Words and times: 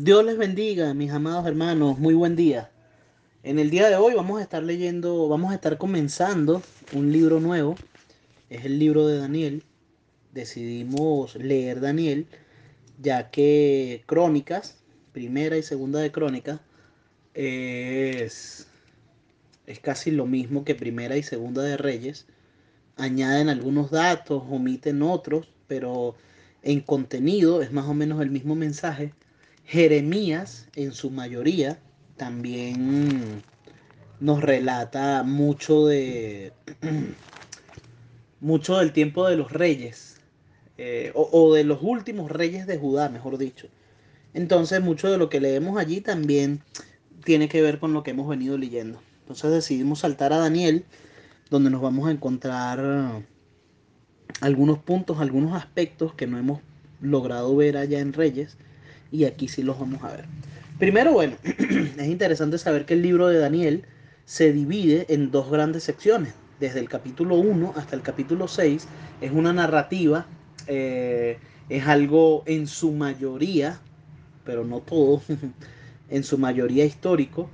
Dios 0.00 0.24
les 0.24 0.38
bendiga, 0.38 0.94
mis 0.94 1.10
amados 1.10 1.44
hermanos, 1.44 1.98
muy 1.98 2.14
buen 2.14 2.36
día. 2.36 2.70
En 3.42 3.58
el 3.58 3.68
día 3.68 3.88
de 3.88 3.96
hoy 3.96 4.14
vamos 4.14 4.38
a 4.38 4.44
estar 4.44 4.62
leyendo, 4.62 5.28
vamos 5.28 5.50
a 5.50 5.56
estar 5.56 5.76
comenzando 5.76 6.62
un 6.92 7.10
libro 7.10 7.40
nuevo, 7.40 7.74
es 8.48 8.64
el 8.64 8.78
libro 8.78 9.08
de 9.08 9.18
Daniel. 9.18 9.64
Decidimos 10.32 11.34
leer 11.34 11.80
Daniel, 11.80 12.28
ya 13.02 13.32
que 13.32 14.04
Crónicas, 14.06 14.78
primera 15.10 15.56
y 15.56 15.64
segunda 15.64 15.98
de 15.98 16.12
Crónicas, 16.12 16.60
es, 17.34 18.68
es 19.66 19.80
casi 19.80 20.12
lo 20.12 20.26
mismo 20.26 20.64
que 20.64 20.76
primera 20.76 21.16
y 21.16 21.24
segunda 21.24 21.64
de 21.64 21.76
Reyes. 21.76 22.26
Añaden 22.94 23.48
algunos 23.48 23.90
datos, 23.90 24.44
omiten 24.48 25.02
otros, 25.02 25.48
pero 25.66 26.14
en 26.62 26.82
contenido 26.82 27.62
es 27.62 27.72
más 27.72 27.86
o 27.86 27.94
menos 27.94 28.22
el 28.22 28.30
mismo 28.30 28.54
mensaje. 28.54 29.12
Jeremías, 29.68 30.66
en 30.76 30.92
su 30.92 31.10
mayoría, 31.10 31.78
también 32.16 33.42
nos 34.18 34.40
relata 34.40 35.22
mucho 35.24 35.84
de 35.84 36.54
mucho 38.40 38.78
del 38.78 38.94
tiempo 38.94 39.28
de 39.28 39.36
los 39.36 39.52
reyes 39.52 40.16
eh, 40.78 41.12
o, 41.14 41.28
o, 41.30 41.54
de 41.54 41.64
los 41.64 41.80
últimos 41.82 42.30
reyes 42.30 42.66
de 42.66 42.78
Judá, 42.78 43.10
mejor 43.10 43.36
dicho. 43.36 43.68
Entonces, 44.32 44.80
mucho 44.80 45.10
de 45.10 45.18
lo 45.18 45.28
que 45.28 45.38
leemos 45.38 45.78
allí 45.78 46.00
también 46.00 46.62
tiene 47.24 47.50
que 47.50 47.60
ver 47.60 47.78
con 47.78 47.92
lo 47.92 48.02
que 48.02 48.12
hemos 48.12 48.26
venido 48.26 48.56
leyendo. 48.56 49.02
Entonces 49.20 49.50
decidimos 49.50 49.98
saltar 49.98 50.32
a 50.32 50.38
Daniel, 50.38 50.86
donde 51.50 51.68
nos 51.68 51.82
vamos 51.82 52.08
a 52.08 52.12
encontrar 52.12 53.22
algunos 54.40 54.78
puntos, 54.78 55.20
algunos 55.20 55.52
aspectos 55.52 56.14
que 56.14 56.26
no 56.26 56.38
hemos 56.38 56.60
logrado 57.02 57.54
ver 57.54 57.76
allá 57.76 58.00
en 58.00 58.14
Reyes 58.14 58.56
y 59.10 59.24
aquí 59.24 59.48
sí 59.48 59.62
los 59.62 59.78
vamos 59.78 60.02
a 60.02 60.08
ver. 60.08 60.24
Primero, 60.78 61.12
bueno, 61.12 61.36
es 61.44 62.06
interesante 62.06 62.58
saber 62.58 62.84
que 62.84 62.94
el 62.94 63.02
libro 63.02 63.28
de 63.28 63.38
Daniel 63.38 63.84
se 64.24 64.52
divide 64.52 65.06
en 65.08 65.30
dos 65.30 65.50
grandes 65.50 65.84
secciones. 65.84 66.34
Desde 66.60 66.80
el 66.80 66.88
capítulo 66.88 67.36
1 67.36 67.74
hasta 67.76 67.96
el 67.96 68.02
capítulo 68.02 68.48
6 68.48 68.86
es 69.20 69.32
una 69.32 69.52
narrativa, 69.52 70.26
eh, 70.66 71.38
es 71.68 71.86
algo 71.86 72.42
en 72.46 72.66
su 72.66 72.92
mayoría, 72.92 73.80
pero 74.44 74.64
no 74.64 74.80
todo, 74.80 75.22
en 76.10 76.24
su 76.24 76.38
mayoría 76.38 76.84
histórico, 76.84 77.48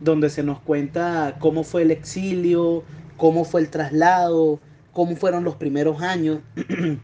donde 0.00 0.30
se 0.30 0.42
nos 0.42 0.60
cuenta 0.60 1.36
cómo 1.38 1.64
fue 1.64 1.82
el 1.82 1.90
exilio, 1.90 2.84
cómo 3.16 3.44
fue 3.44 3.60
el 3.60 3.68
traslado, 3.68 4.60
cómo 4.92 5.16
fueron 5.16 5.44
los 5.44 5.56
primeros 5.56 6.02
años. 6.02 6.40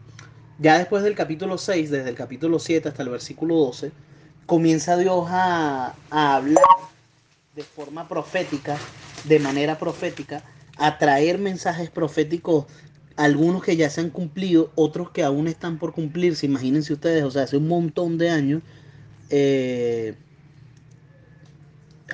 ya 0.59 0.77
después 0.77 1.03
del 1.03 1.15
capítulo 1.15 1.57
6, 1.57 1.91
desde 1.91 2.09
el 2.09 2.15
capítulo 2.15 2.59
7 2.59 2.89
hasta 2.89 3.03
el 3.03 3.09
versículo 3.09 3.55
12, 3.55 3.91
comienza 4.45 4.97
Dios 4.97 5.25
a, 5.29 5.93
hablar 6.09 6.63
de 7.55 7.63
forma 7.63 8.07
profética, 8.07 8.77
de 9.25 9.39
manera 9.39 9.77
profética, 9.77 10.43
a 10.77 10.97
traer 10.97 11.37
mensajes 11.37 11.89
proféticos, 11.89 12.65
algunos 13.17 13.63
que 13.63 13.75
ya 13.75 13.89
se 13.89 14.01
han 14.01 14.09
cumplido, 14.09 14.71
otros 14.75 15.11
que 15.11 15.23
aún 15.23 15.47
están 15.47 15.77
por 15.77 15.93
cumplirse, 15.93 16.45
imagínense 16.45 16.93
ustedes, 16.93 17.23
o 17.23 17.31
sea, 17.31 17.43
hace 17.43 17.57
un 17.57 17.67
montón 17.67 18.17
de 18.17 18.29
años, 18.29 18.61
eh, 19.29 20.15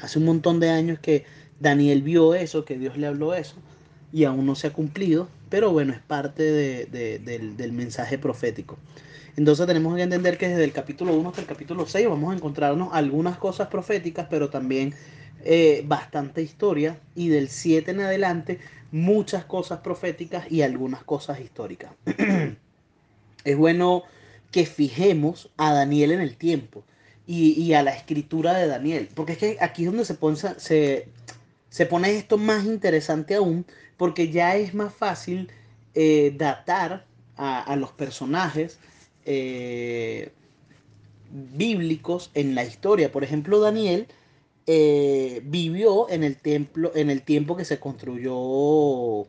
hace 0.02 0.20
un 0.20 0.26
montón 0.26 0.60
de 0.60 0.70
años 0.70 1.00
que 1.00 1.26
Daniel 1.60 2.02
vio 2.02 2.34
eso, 2.34 2.66
que 2.66 2.78
Dios 2.78 2.98
le 2.98 3.08
habló 3.08 3.34
eso, 3.34 3.56
y 4.14 4.26
aún 4.26 4.46
no 4.46 4.54
se 4.54 4.68
ha 4.68 4.74
cumplido, 4.74 5.28
pero 5.50 5.72
bueno, 5.72 5.92
es 5.92 6.00
parte 6.00 6.44
de, 6.44 6.86
de, 6.86 7.18
del, 7.18 7.58
del, 7.58 7.72
mensaje 7.74 8.20
profético. 8.20 8.78
Entonces 9.36 9.66
tenemos 9.66 9.96
que 9.96 10.04
entender 10.04 10.38
que 10.38 10.48
desde 10.48 10.64
el 10.64 10.72
capítulo 10.72 11.16
1 11.16 11.30
hasta 11.30 11.42
el 11.42 11.48
capítulo 11.48 11.88
6 11.88 12.08
vamos 12.08 12.32
a 12.32 12.36
encontrarnos 12.38 12.90
algunas 12.94 13.38
cosas 13.40 13.70
proféticas, 13.70 14.28
pero 14.30 14.52
también 14.52 14.94
eh, 15.44 15.84
bastante 15.88 16.44
historia, 16.44 17.00
y 17.16 17.30
del 17.30 17.50
7 17.50 17.90
en 17.90 18.02
adelante 18.02 18.60
muchas 18.92 19.46
cosas 19.46 19.80
proféticas 19.80 20.50
y 20.52 20.62
algunas 20.62 21.04
cosas 21.04 21.40
históricas. 21.40 21.92
es 23.44 23.58
bueno 23.58 24.04
que 24.52 24.68
fijemos 24.68 25.50
a 25.58 25.74
Daniel 25.74 26.12
en 26.12 26.22
el 26.22 26.38
tiempo 26.38 26.84
y, 27.26 27.60
y, 27.60 27.74
a 27.74 27.82
la 27.82 27.96
escritura 27.96 28.54
de 28.54 28.68
Daniel, 28.68 29.10
porque 29.16 29.32
es 29.32 29.38
que 29.40 29.58
aquí 29.60 29.84
es 29.84 29.88
donde 29.88 30.06
se 30.06 30.14
pone, 30.14 30.38
se, 30.38 31.08
se 31.70 31.86
pone 31.88 32.16
esto 32.16 32.38
más 32.38 32.66
interesante 32.66 33.34
aún, 33.34 33.66
porque 33.98 34.30
ya 34.30 34.56
es 34.56 34.74
más 34.74 34.94
fácil 34.94 35.50
eh, 35.96 36.34
datar 36.38 37.06
a, 37.38 37.62
a, 37.62 37.76
los 37.76 37.92
personajes 37.92 38.80
eh, 39.26 40.32
bíblicos 41.32 42.30
en 42.34 42.56
la 42.56 42.64
historia. 42.64 43.12
Por 43.12 43.24
ejemplo, 43.24 43.60
Daniel 43.60 44.08
eh, 44.68 45.42
vivió 45.46 46.10
en 46.10 46.24
el, 46.24 46.38
templo, 46.38 46.92
en 46.96 47.10
el 47.10 47.24
tiempo 47.24 47.58
que 47.58 47.66
se 47.66 47.80
construyó 47.80 49.28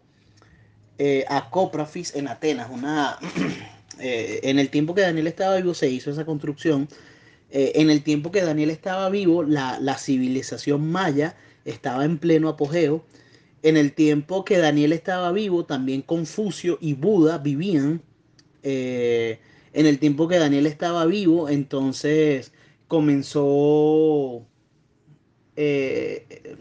eh, 0.99 1.25
Acóprafis 1.29 2.15
en 2.15 2.29
Atenas. 2.29 2.69
Una, 2.71 3.19
en 3.99 4.59
el 4.59 4.69
tiempo 4.69 4.95
que 4.95 5.01
Daniel 5.03 5.29
estaba 5.29 5.57
vivo 5.57 5.75
se 5.75 5.89
hizo 5.89 6.11
esa 6.11 6.25
construcción. 6.27 6.89
en 7.51 7.91
el 7.91 8.03
tiempo 8.03 8.33
que 8.33 8.43
Daniel 8.43 8.71
estaba 8.71 9.09
vivo, 9.11 9.45
la, 9.45 9.79
la 9.81 9.97
civilización 9.97 10.91
maya 10.91 11.37
estaba 11.65 12.05
en 12.05 12.19
pleno 12.19 12.49
apogeo. 12.49 13.05
En 13.65 13.79
el 13.79 13.95
tiempo 13.95 14.45
que 14.45 14.59
Daniel 14.59 14.93
estaba 14.93 15.33
vivo, 15.33 15.65
también 15.65 16.03
Confucio 16.03 16.77
y 16.83 16.93
Buda 16.93 17.39
vivían. 17.39 18.03
Eh, 18.63 19.41
en 19.73 19.87
el 19.87 19.99
tiempo 19.99 20.29
que 20.29 20.39
Daniel 20.39 20.67
estaba 20.67 21.07
vivo, 21.07 21.49
entonces 21.49 22.53
comenzó 22.89 24.47
eh, 25.57 26.59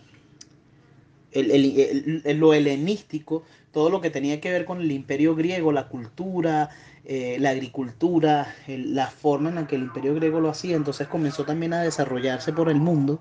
el, 1.33 2.39
lo 2.39 2.53
helenístico, 2.53 3.43
todo 3.73 3.89
lo 3.89 3.99
que 3.99 4.09
tenía 4.09 4.39
que 4.39 4.51
ver 4.51 4.63
con 4.63 4.79
el 4.79 4.89
imperio 4.89 5.35
griego, 5.35 5.73
la 5.73 5.89
cultura, 5.89 6.69
eh, 7.03 7.35
la 7.37 7.49
agricultura, 7.49 8.55
la 8.65 9.07
forma 9.07 9.49
en 9.49 9.55
la 9.55 9.67
que 9.67 9.75
el 9.75 9.83
imperio 9.83 10.15
griego 10.15 10.39
lo 10.39 10.49
hacía, 10.49 10.77
entonces 10.77 11.09
comenzó 11.09 11.43
también 11.43 11.73
a 11.73 11.81
desarrollarse 11.81 12.53
por 12.53 12.69
el 12.69 12.77
mundo. 12.77 13.19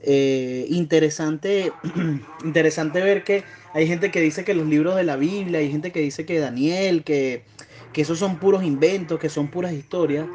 Eh, 0.00 0.66
interesante, 0.70 1.80
interesante 2.44 3.00
ver 3.02 3.24
que 3.24 3.46
hay 3.72 3.86
gente 3.88 4.10
que 4.12 4.20
dice 4.20 4.44
que 4.44 4.54
los 4.54 4.66
libros 4.66 4.94
de 4.96 5.02
la 5.04 5.16
Biblia, 5.16 5.58
hay 5.60 5.70
gente 5.70 5.90
que 5.92 6.00
dice 6.00 6.24
que 6.24 6.38
Daniel, 6.38 7.02
que, 7.04 7.46
que 7.92 8.02
esos 8.02 8.18
son 8.18 8.38
puros 8.38 8.62
inventos, 8.64 9.18
que 9.18 9.28
son 9.28 9.50
puras 9.50 9.72
historias. 9.72 10.30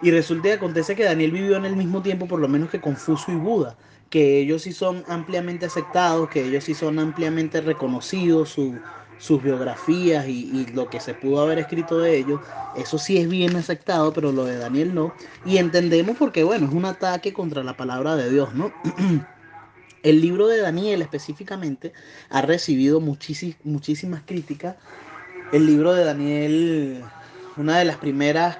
Y 0.00 0.12
resulta 0.12 0.48
que 0.50 0.54
acontece 0.54 0.94
que 0.94 1.02
Daniel 1.04 1.32
vivió 1.32 1.56
en 1.56 1.64
el 1.64 1.74
mismo 1.76 2.02
tiempo, 2.02 2.28
por 2.28 2.38
lo 2.40 2.48
menos 2.48 2.70
que 2.70 2.80
Confucio 2.80 3.34
y 3.34 3.36
Buda, 3.36 3.76
que 4.10 4.38
ellos 4.40 4.62
sí 4.62 4.72
son 4.72 5.04
ampliamente 5.08 5.66
aceptados, 5.66 6.28
que 6.28 6.44
ellos 6.44 6.62
sí 6.64 6.74
son 6.74 6.98
ampliamente 7.00 7.60
reconocidos, 7.60 8.50
su, 8.50 8.84
sus 9.18 9.42
biografías 9.42 10.26
y, 10.28 10.66
lo 10.72 10.88
que 10.88 11.00
se 11.00 11.14
pudo 11.14 11.42
haber 11.42 11.58
escrito 11.58 11.98
de 11.98 12.16
ellos, 12.16 12.40
eso 12.76 12.98
sí 12.98 13.18
es 13.18 13.28
bien 13.28 13.56
aceptado, 13.56 14.12
pero 14.12 14.32
lo 14.32 14.44
de 14.44 14.56
Daniel 14.56 14.94
no. 14.94 15.12
Y 15.44 15.58
entendemos 15.58 16.16
porque, 16.16 16.44
bueno, 16.44 16.66
es 16.66 16.72
un 16.72 16.84
ataque 16.84 17.32
contra 17.32 17.62
la 17.62 17.76
palabra 17.76 18.16
de 18.16 18.30
Dios, 18.30 18.54
¿no? 18.54 18.72
El 20.02 20.20
libro 20.20 20.46
de 20.46 20.60
Daniel 20.60 21.02
específicamente 21.02 21.92
ha 22.30 22.40
recibido 22.40 23.00
muchísimas 23.00 24.22
críticas. 24.24 24.76
El 25.52 25.66
libro 25.66 25.92
de 25.92 26.04
Daniel, 26.04 27.04
una 27.58 27.78
de 27.78 27.84
las 27.84 27.96
primeras 27.96 28.58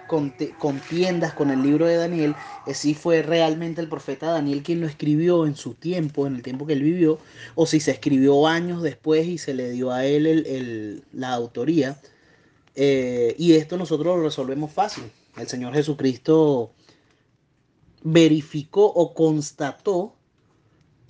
contiendas 0.58 1.32
con 1.32 1.50
el 1.50 1.62
libro 1.62 1.86
de 1.86 1.96
Daniel, 1.96 2.34
es 2.66 2.78
si 2.78 2.94
fue 2.94 3.22
realmente 3.22 3.80
el 3.80 3.88
profeta 3.88 4.32
Daniel 4.32 4.62
quien 4.62 4.80
lo 4.80 4.86
escribió 4.86 5.46
en 5.46 5.56
su 5.56 5.74
tiempo, 5.74 6.26
en 6.26 6.36
el 6.36 6.42
tiempo 6.42 6.66
que 6.66 6.72
él 6.72 6.82
vivió, 6.82 7.18
o 7.54 7.66
si 7.66 7.80
se 7.80 7.92
escribió 7.92 8.46
años 8.46 8.82
después 8.82 9.26
y 9.26 9.38
se 9.38 9.54
le 9.54 9.70
dio 9.70 9.92
a 9.92 10.04
él 10.04 11.02
la 11.12 11.32
autoría. 11.32 12.00
Eh, 12.74 13.34
y 13.38 13.54
esto 13.54 13.76
nosotros 13.76 14.16
lo 14.16 14.22
resolvemos 14.24 14.72
fácil. 14.72 15.04
El 15.36 15.48
Señor 15.48 15.74
Jesucristo 15.74 16.72
verificó 18.02 18.86
o 18.86 19.14
constató 19.14 20.14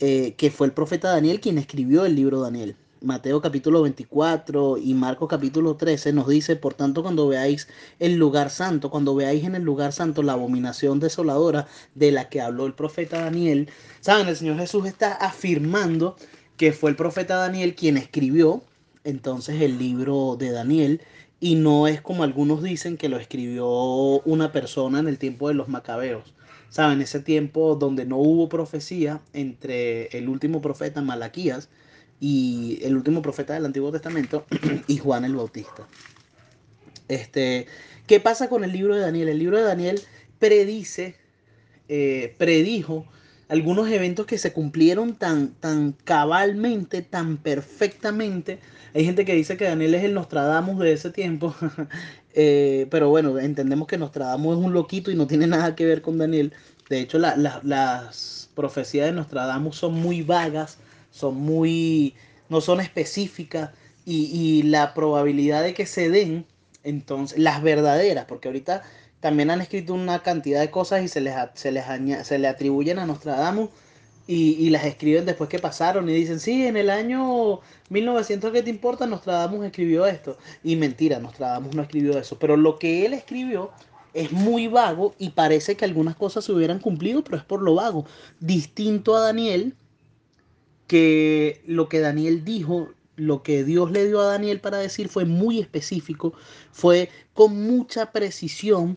eh, 0.00 0.34
que 0.36 0.50
fue 0.50 0.66
el 0.66 0.72
profeta 0.72 1.10
Daniel 1.10 1.40
quien 1.40 1.58
escribió 1.58 2.04
el 2.04 2.14
libro 2.14 2.40
Daniel. 2.40 2.76
Mateo 3.00 3.40
capítulo 3.40 3.82
24 3.82 4.78
y 4.78 4.94
Marcos 4.94 5.28
capítulo 5.28 5.76
13 5.76 6.12
nos 6.12 6.28
dice, 6.28 6.56
por 6.56 6.74
tanto, 6.74 7.02
cuando 7.02 7.28
veáis 7.28 7.68
el 7.98 8.16
lugar 8.16 8.50
santo, 8.50 8.90
cuando 8.90 9.14
veáis 9.14 9.44
en 9.44 9.54
el 9.54 9.62
lugar 9.62 9.92
santo 9.92 10.22
la 10.22 10.32
abominación 10.32 10.98
desoladora 10.98 11.68
de 11.94 12.12
la 12.12 12.28
que 12.28 12.40
habló 12.40 12.66
el 12.66 12.74
profeta 12.74 13.22
Daniel, 13.22 13.68
saben, 14.00 14.28
el 14.28 14.36
Señor 14.36 14.58
Jesús 14.58 14.86
está 14.86 15.12
afirmando 15.14 16.16
que 16.56 16.72
fue 16.72 16.90
el 16.90 16.96
profeta 16.96 17.36
Daniel 17.36 17.74
quien 17.74 17.96
escribió 17.96 18.62
entonces 19.04 19.62
el 19.62 19.78
libro 19.78 20.36
de 20.36 20.50
Daniel 20.50 21.00
y 21.40 21.54
no 21.54 21.86
es 21.86 22.00
como 22.00 22.24
algunos 22.24 22.62
dicen 22.62 22.96
que 22.96 23.08
lo 23.08 23.18
escribió 23.18 23.68
una 24.24 24.50
persona 24.50 24.98
en 24.98 25.08
el 25.08 25.18
tiempo 25.18 25.48
de 25.48 25.54
los 25.54 25.68
macabeos. 25.68 26.34
Saben, 26.68 27.00
ese 27.00 27.20
tiempo 27.20 27.76
donde 27.76 28.04
no 28.04 28.18
hubo 28.18 28.48
profecía 28.48 29.20
entre 29.32 30.06
el 30.08 30.28
último 30.28 30.60
profeta 30.60 31.00
Malaquías 31.00 31.68
y 32.20 32.80
el 32.82 32.96
último 32.96 33.22
profeta 33.22 33.54
del 33.54 33.66
Antiguo 33.66 33.92
Testamento 33.92 34.44
y 34.86 34.98
Juan 34.98 35.24
el 35.24 35.36
Bautista. 35.36 35.86
Este, 37.08 37.66
¿Qué 38.06 38.20
pasa 38.20 38.48
con 38.48 38.64
el 38.64 38.72
libro 38.72 38.94
de 38.94 39.02
Daniel? 39.02 39.28
El 39.28 39.38
libro 39.38 39.58
de 39.58 39.64
Daniel 39.64 40.00
predice 40.38 41.16
eh, 41.88 42.34
predijo 42.36 43.06
algunos 43.48 43.88
eventos 43.88 44.26
que 44.26 44.36
se 44.36 44.52
cumplieron 44.52 45.14
tan, 45.14 45.54
tan 45.54 45.92
cabalmente, 46.04 47.02
tan 47.02 47.38
perfectamente. 47.38 48.58
Hay 48.94 49.04
gente 49.04 49.24
que 49.24 49.34
dice 49.34 49.56
que 49.56 49.64
Daniel 49.64 49.94
es 49.94 50.04
el 50.04 50.14
Nostradamus 50.14 50.78
de 50.78 50.92
ese 50.92 51.10
tiempo, 51.10 51.54
eh, 52.34 52.86
pero 52.90 53.08
bueno, 53.08 53.38
entendemos 53.38 53.88
que 53.88 53.96
Nostradamus 53.96 54.58
es 54.58 54.64
un 54.64 54.74
loquito 54.74 55.10
y 55.10 55.14
no 55.14 55.26
tiene 55.26 55.46
nada 55.46 55.74
que 55.74 55.86
ver 55.86 56.02
con 56.02 56.18
Daniel. 56.18 56.52
De 56.90 57.00
hecho, 57.00 57.18
las 57.18 58.50
profecías 58.54 59.06
de 59.06 59.12
Nostradamus 59.12 59.76
son 59.76 59.94
muy 59.94 60.22
vagas, 60.22 60.78
son 61.18 61.36
muy, 61.36 62.14
no 62.48 62.60
son 62.60 62.80
específicas 62.80 63.70
y, 64.04 64.30
y 64.32 64.62
la 64.62 64.94
probabilidad 64.94 65.62
de 65.62 65.74
que 65.74 65.86
se 65.86 66.08
den, 66.08 66.46
entonces, 66.84 67.38
las 67.38 67.62
verdaderas, 67.62 68.24
porque 68.26 68.48
ahorita 68.48 68.82
también 69.20 69.50
han 69.50 69.60
escrito 69.60 69.94
una 69.94 70.22
cantidad 70.22 70.60
de 70.60 70.70
cosas 70.70 71.02
y 71.02 71.08
se 71.08 71.20
les, 71.20 71.34
se 71.54 71.72
les, 71.72 71.84
se 72.26 72.38
le 72.38 72.48
atribuyen 72.48 72.98
a 72.98 73.06
Nostradamus 73.06 73.70
y, 74.26 74.52
y, 74.58 74.70
las 74.70 74.84
escriben 74.84 75.24
después 75.24 75.48
que 75.48 75.58
pasaron 75.58 76.08
y 76.08 76.12
dicen, 76.12 76.38
sí, 76.38 76.66
en 76.66 76.76
el 76.76 76.90
año 76.90 77.60
1900, 77.88 78.52
¿qué 78.52 78.62
te 78.62 78.68
importa? 78.70 79.06
Nostradamus 79.06 79.64
escribió 79.64 80.06
esto. 80.06 80.36
Y 80.62 80.76
mentira, 80.76 81.18
Nostradamus 81.18 81.74
no 81.74 81.82
escribió 81.82 82.18
eso. 82.18 82.38
Pero 82.38 82.56
lo 82.56 82.78
que 82.78 83.06
él 83.06 83.14
escribió 83.14 83.70
es 84.12 84.30
muy 84.30 84.68
vago 84.68 85.14
y 85.18 85.30
parece 85.30 85.76
que 85.76 85.86
algunas 85.86 86.14
cosas 86.14 86.44
se 86.44 86.52
hubieran 86.52 86.78
cumplido, 86.78 87.24
pero 87.24 87.38
es 87.38 87.44
por 87.44 87.62
lo 87.62 87.76
vago. 87.76 88.04
Distinto 88.38 89.16
a 89.16 89.20
Daniel, 89.20 89.74
que 90.88 91.62
lo 91.66 91.88
que 91.88 92.00
Daniel 92.00 92.44
dijo 92.44 92.90
lo 93.18 93.42
que 93.42 93.64
Dios 93.64 93.90
le 93.90 94.06
dio 94.06 94.20
a 94.20 94.26
Daniel 94.26 94.60
para 94.60 94.78
decir 94.78 95.08
fue 95.08 95.24
muy 95.24 95.58
específico, 95.60 96.34
fue 96.72 97.10
con 97.34 97.62
mucha 97.66 98.12
precisión. 98.12 98.96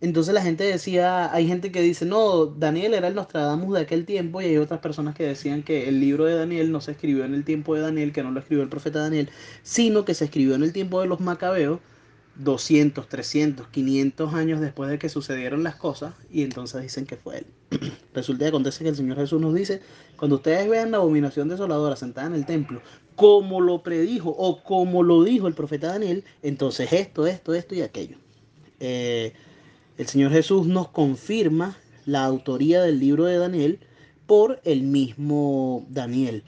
Entonces 0.00 0.34
la 0.34 0.42
gente 0.42 0.64
decía, 0.64 1.32
hay 1.32 1.46
gente 1.46 1.70
que 1.70 1.82
dice, 1.82 2.06
no, 2.06 2.46
Daniel 2.46 2.94
era 2.94 3.08
el 3.08 3.14
Nostradamus 3.14 3.74
de 3.74 3.80
aquel 3.82 4.06
tiempo 4.06 4.40
y 4.40 4.46
hay 4.46 4.56
otras 4.56 4.80
personas 4.80 5.14
que 5.14 5.24
decían 5.24 5.62
que 5.62 5.88
el 5.88 6.00
libro 6.00 6.24
de 6.24 6.34
Daniel 6.34 6.72
no 6.72 6.80
se 6.80 6.92
escribió 6.92 7.24
en 7.24 7.34
el 7.34 7.44
tiempo 7.44 7.74
de 7.74 7.82
Daniel, 7.82 8.12
que 8.12 8.22
no 8.22 8.30
lo 8.30 8.40
escribió 8.40 8.62
el 8.62 8.70
profeta 8.70 9.00
Daniel, 9.00 9.30
sino 9.62 10.04
que 10.04 10.14
se 10.14 10.24
escribió 10.24 10.54
en 10.54 10.62
el 10.62 10.72
tiempo 10.72 11.00
de 11.00 11.06
los 11.06 11.20
macabeos 11.20 11.80
200, 12.36 13.08
300, 13.08 13.68
500 13.68 14.34
años 14.34 14.60
después 14.60 14.90
de 14.90 14.98
que 14.98 15.08
sucedieron 15.08 15.62
las 15.62 15.76
cosas 15.76 16.14
y 16.30 16.42
entonces 16.42 16.82
dicen 16.82 17.06
que 17.06 17.16
fue 17.16 17.38
él. 17.38 17.46
Resulta 18.14 18.44
que 18.44 18.48
acontece 18.48 18.84
que 18.84 18.90
el 18.90 18.96
Señor 18.96 19.16
Jesús 19.16 19.40
nos 19.40 19.54
dice, 19.54 19.82
cuando 20.16 20.36
ustedes 20.36 20.68
vean 20.68 20.90
la 20.90 20.98
abominación 20.98 21.48
desoladora 21.48 21.96
sentada 21.96 22.26
en 22.26 22.34
el 22.34 22.46
templo, 22.46 22.80
como 23.16 23.60
lo 23.60 23.82
predijo 23.82 24.30
o 24.30 24.62
como 24.62 25.02
lo 25.02 25.22
dijo 25.24 25.46
el 25.46 25.54
profeta 25.54 25.88
Daniel, 25.88 26.24
entonces 26.42 26.92
esto, 26.92 27.26
esto, 27.26 27.54
esto 27.54 27.74
y 27.74 27.82
aquello. 27.82 28.16
Eh, 28.80 29.34
el 29.98 30.06
Señor 30.06 30.32
Jesús 30.32 30.66
nos 30.66 30.88
confirma 30.88 31.76
la 32.06 32.24
autoría 32.24 32.80
del 32.82 32.98
libro 32.98 33.26
de 33.26 33.36
Daniel 33.36 33.80
por 34.26 34.60
el 34.64 34.82
mismo 34.82 35.84
Daniel. 35.90 36.44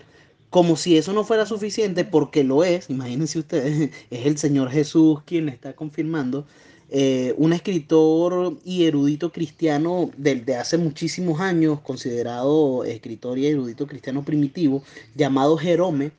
Como 0.53 0.77
si 0.77 0.99
eso 0.99 1.15
no 1.15 1.25
fuera 1.25 1.47
suficiente, 1.47 2.05
porque 2.05 2.45
lo 2.45 2.63
es, 2.63 2.91
imagínense 2.91 3.39
ustedes, 3.39 3.91
es 4.11 4.27
el 4.27 4.37
Señor 4.37 4.71
Jesús 4.71 5.23
quien 5.25 5.49
está 5.49 5.73
confirmando. 5.73 6.47
Eh, 6.91 7.33
un 7.39 7.55
escritor 7.55 8.59
y 8.63 8.85
erudito 8.85 9.33
cristiano 9.33 10.11
desde 10.15 10.57
hace 10.57 10.77
muchísimos 10.77 11.41
años, 11.41 11.81
considerado 11.81 12.85
escritor 12.85 13.39
y 13.39 13.47
erudito 13.47 13.87
cristiano 13.87 14.27
primitivo, 14.27 14.83
llamado 15.15 15.57
Jerome, 15.57 16.13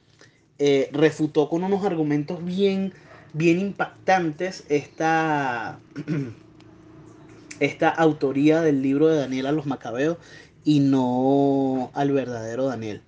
eh, 0.57 0.89
refutó 0.91 1.47
con 1.47 1.63
unos 1.63 1.85
argumentos 1.85 2.43
bien, 2.43 2.91
bien 3.33 3.59
impactantes 3.59 4.63
esta, 4.67 5.79
esta 7.59 7.89
autoría 7.89 8.61
del 8.61 8.81
libro 8.81 9.09
de 9.09 9.17
Daniel 9.17 9.45
a 9.45 9.51
los 9.51 9.67
Macabeos 9.67 10.17
y 10.65 10.79
no 10.79 11.91
al 11.93 12.11
verdadero 12.11 12.65
Daniel. 12.65 13.03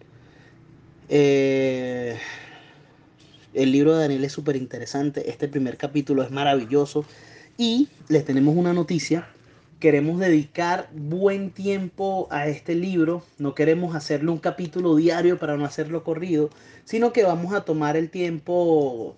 Eh, 1.10 2.18
el 3.54 3.72
libro 3.72 3.96
de 3.96 4.02
Daniel 4.02 4.24
es 4.26 4.32
súper 4.32 4.56
interesante. 4.56 5.30
Este 5.30 5.48
primer 5.48 5.78
capítulo 5.78 6.24
es 6.24 6.32
maravilloso. 6.32 7.06
Y 7.58 7.90
les 8.10 8.26
tenemos 8.26 8.56
una 8.56 8.74
noticia. 8.74 9.28
Queremos 9.80 10.20
dedicar 10.20 10.90
buen 10.94 11.52
tiempo 11.52 12.28
a 12.32 12.48
este 12.48 12.76
libro. 12.76 13.24
No 13.38 13.56
queremos 13.56 13.96
hacerle 13.96 14.32
un 14.32 14.40
capítulo 14.40 14.96
diario 14.96 15.38
para 15.38 15.58
no 15.58 15.66
hacerlo 15.66 16.04
corrido, 16.04 16.50
sino 16.84 17.14
que 17.14 17.24
vamos 17.24 17.54
a 17.54 17.62
tomar 17.62 17.96
el 17.96 18.10
tiempo 18.10 19.16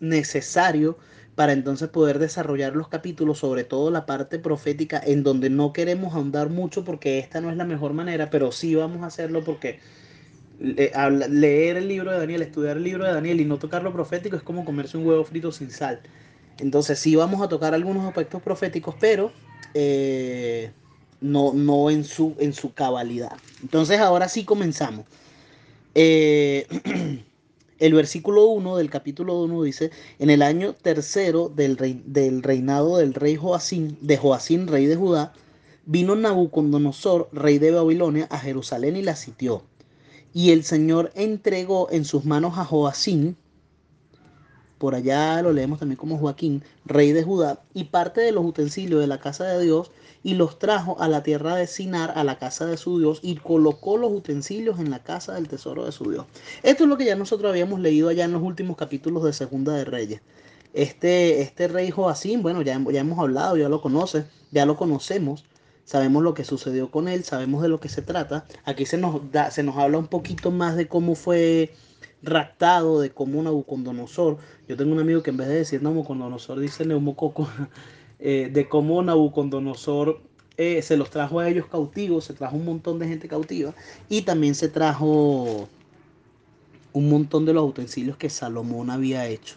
necesario 0.00 0.98
para 1.34 1.52
entonces 1.52 1.90
poder 1.90 2.18
desarrollar 2.18 2.74
los 2.74 2.88
capítulos, 2.88 3.38
sobre 3.38 3.62
todo 3.62 3.90
la 3.90 4.06
parte 4.06 4.38
profética, 4.38 5.00
en 5.04 5.22
donde 5.22 5.50
no 5.50 5.72
queremos 5.72 6.14
ahondar 6.14 6.48
mucho 6.48 6.82
porque 6.82 7.18
esta 7.18 7.40
no 7.42 7.50
es 7.50 7.56
la 7.56 7.64
mejor 7.64 7.92
manera, 7.92 8.30
pero 8.30 8.52
sí 8.52 8.74
vamos 8.74 9.02
a 9.02 9.06
hacerlo 9.06 9.44
porque 9.44 9.78
leer 10.58 11.76
el 11.76 11.88
libro 11.88 12.10
de 12.10 12.18
Daniel, 12.18 12.42
estudiar 12.42 12.76
el 12.76 12.84
libro 12.84 13.04
de 13.04 13.12
Daniel 13.12 13.40
y 13.40 13.44
no 13.44 13.58
tocar 13.58 13.82
lo 13.82 13.92
profético 13.92 14.36
es 14.36 14.42
como 14.42 14.64
comerse 14.64 14.96
un 14.96 15.06
huevo 15.06 15.24
frito 15.24 15.52
sin 15.52 15.70
sal. 15.70 16.00
Entonces 16.58 16.98
sí 16.98 17.14
vamos 17.16 17.42
a 17.42 17.48
tocar 17.48 17.74
algunos 17.74 18.06
aspectos 18.06 18.40
proféticos, 18.42 18.94
pero 18.98 19.32
eh, 19.74 20.70
no, 21.20 21.52
no 21.52 21.90
en, 21.90 22.04
su, 22.04 22.34
en 22.38 22.54
su 22.54 22.72
cabalidad. 22.72 23.36
Entonces 23.62 24.00
ahora 24.00 24.28
sí 24.28 24.44
comenzamos. 24.44 25.04
Eh, 25.94 26.66
el 27.78 27.94
versículo 27.94 28.46
1 28.46 28.78
del 28.78 28.88
capítulo 28.88 29.42
1 29.42 29.62
dice, 29.64 29.90
en 30.18 30.30
el 30.30 30.40
año 30.40 30.72
tercero 30.72 31.50
del, 31.50 31.76
rey, 31.76 32.02
del 32.06 32.42
reinado 32.42 32.96
del 32.96 33.12
rey 33.12 33.36
Joacín, 33.36 33.98
de 34.00 34.16
Joacín, 34.16 34.66
rey 34.66 34.86
de 34.86 34.96
Judá, 34.96 35.34
vino 35.84 36.16
Nabucodonosor, 36.16 37.28
rey 37.32 37.58
de 37.58 37.72
Babilonia, 37.72 38.26
a 38.30 38.38
Jerusalén 38.38 38.96
y 38.96 39.02
la 39.02 39.16
sitió 39.16 39.62
y 40.36 40.50
el 40.50 40.64
Señor 40.64 41.12
entregó 41.14 41.88
en 41.90 42.04
sus 42.04 42.26
manos 42.26 42.58
a 42.58 42.64
Joacín, 42.66 43.38
por 44.76 44.94
allá 44.94 45.40
lo 45.40 45.50
leemos 45.50 45.78
también 45.78 45.96
como 45.96 46.18
Joaquín, 46.18 46.62
rey 46.84 47.12
de 47.12 47.22
Judá, 47.22 47.62
y 47.72 47.84
parte 47.84 48.20
de 48.20 48.32
los 48.32 48.44
utensilios 48.44 49.00
de 49.00 49.06
la 49.06 49.18
casa 49.18 49.44
de 49.44 49.64
Dios, 49.64 49.92
y 50.22 50.34
los 50.34 50.58
trajo 50.58 51.00
a 51.00 51.08
la 51.08 51.22
tierra 51.22 51.56
de 51.56 51.66
Sinar, 51.66 52.12
a 52.16 52.22
la 52.22 52.38
casa 52.38 52.66
de 52.66 52.76
su 52.76 52.98
Dios, 52.98 53.20
y 53.22 53.36
colocó 53.36 53.96
los 53.96 54.12
utensilios 54.12 54.78
en 54.78 54.90
la 54.90 55.02
casa 55.02 55.32
del 55.32 55.48
tesoro 55.48 55.86
de 55.86 55.92
su 55.92 56.10
Dios. 56.10 56.26
Esto 56.62 56.84
es 56.84 56.90
lo 56.90 56.98
que 56.98 57.06
ya 57.06 57.16
nosotros 57.16 57.48
habíamos 57.48 57.80
leído 57.80 58.10
allá 58.10 58.26
en 58.26 58.32
los 58.32 58.42
últimos 58.42 58.76
capítulos 58.76 59.24
de 59.24 59.32
Segunda 59.32 59.72
de 59.72 59.86
Reyes. 59.86 60.20
Este, 60.74 61.40
este 61.40 61.66
rey 61.66 61.90
Joacín, 61.90 62.42
bueno, 62.42 62.60
ya, 62.60 62.78
ya 62.92 63.00
hemos 63.00 63.18
hablado, 63.18 63.56
ya 63.56 63.70
lo 63.70 63.80
conoce, 63.80 64.26
ya 64.50 64.66
lo 64.66 64.76
conocemos 64.76 65.46
sabemos 65.86 66.22
lo 66.22 66.34
que 66.34 66.44
sucedió 66.44 66.90
con 66.90 67.08
él, 67.08 67.24
sabemos 67.24 67.62
de 67.62 67.68
lo 67.68 67.80
que 67.80 67.88
se 67.88 68.02
trata. 68.02 68.44
Aquí 68.66 68.84
se 68.84 68.98
nos, 68.98 69.32
da, 69.32 69.50
se 69.50 69.62
nos 69.62 69.76
habla 69.78 69.96
un 69.96 70.08
poquito 70.08 70.50
más 70.50 70.76
de 70.76 70.88
cómo 70.88 71.14
fue 71.14 71.72
raptado, 72.22 73.00
de 73.00 73.10
cómo 73.10 73.42
Nabucodonosor, 73.42 74.38
yo 74.68 74.76
tengo 74.76 74.92
un 74.92 74.98
amigo 74.98 75.22
que 75.22 75.30
en 75.30 75.36
vez 75.38 75.48
de 75.48 75.54
decir 75.54 75.82
Nabucodonosor 75.82 76.58
dice 76.58 76.84
neumococo, 76.84 77.48
eh, 78.18 78.50
de 78.52 78.68
cómo 78.68 79.00
Nabucodonosor 79.02 80.20
eh, 80.56 80.82
se 80.82 80.96
los 80.96 81.08
trajo 81.10 81.38
a 81.38 81.48
ellos 81.48 81.66
cautivos, 81.66 82.24
se 82.24 82.34
trajo 82.34 82.56
un 82.56 82.64
montón 82.64 82.98
de 82.98 83.06
gente 83.06 83.28
cautiva 83.28 83.74
y 84.08 84.22
también 84.22 84.54
se 84.54 84.68
trajo 84.68 85.68
un 86.92 87.10
montón 87.10 87.44
de 87.44 87.52
los 87.52 87.68
utensilios 87.68 88.16
que 88.16 88.28
Salomón 88.28 88.90
había 88.90 89.26
hecho. 89.28 89.56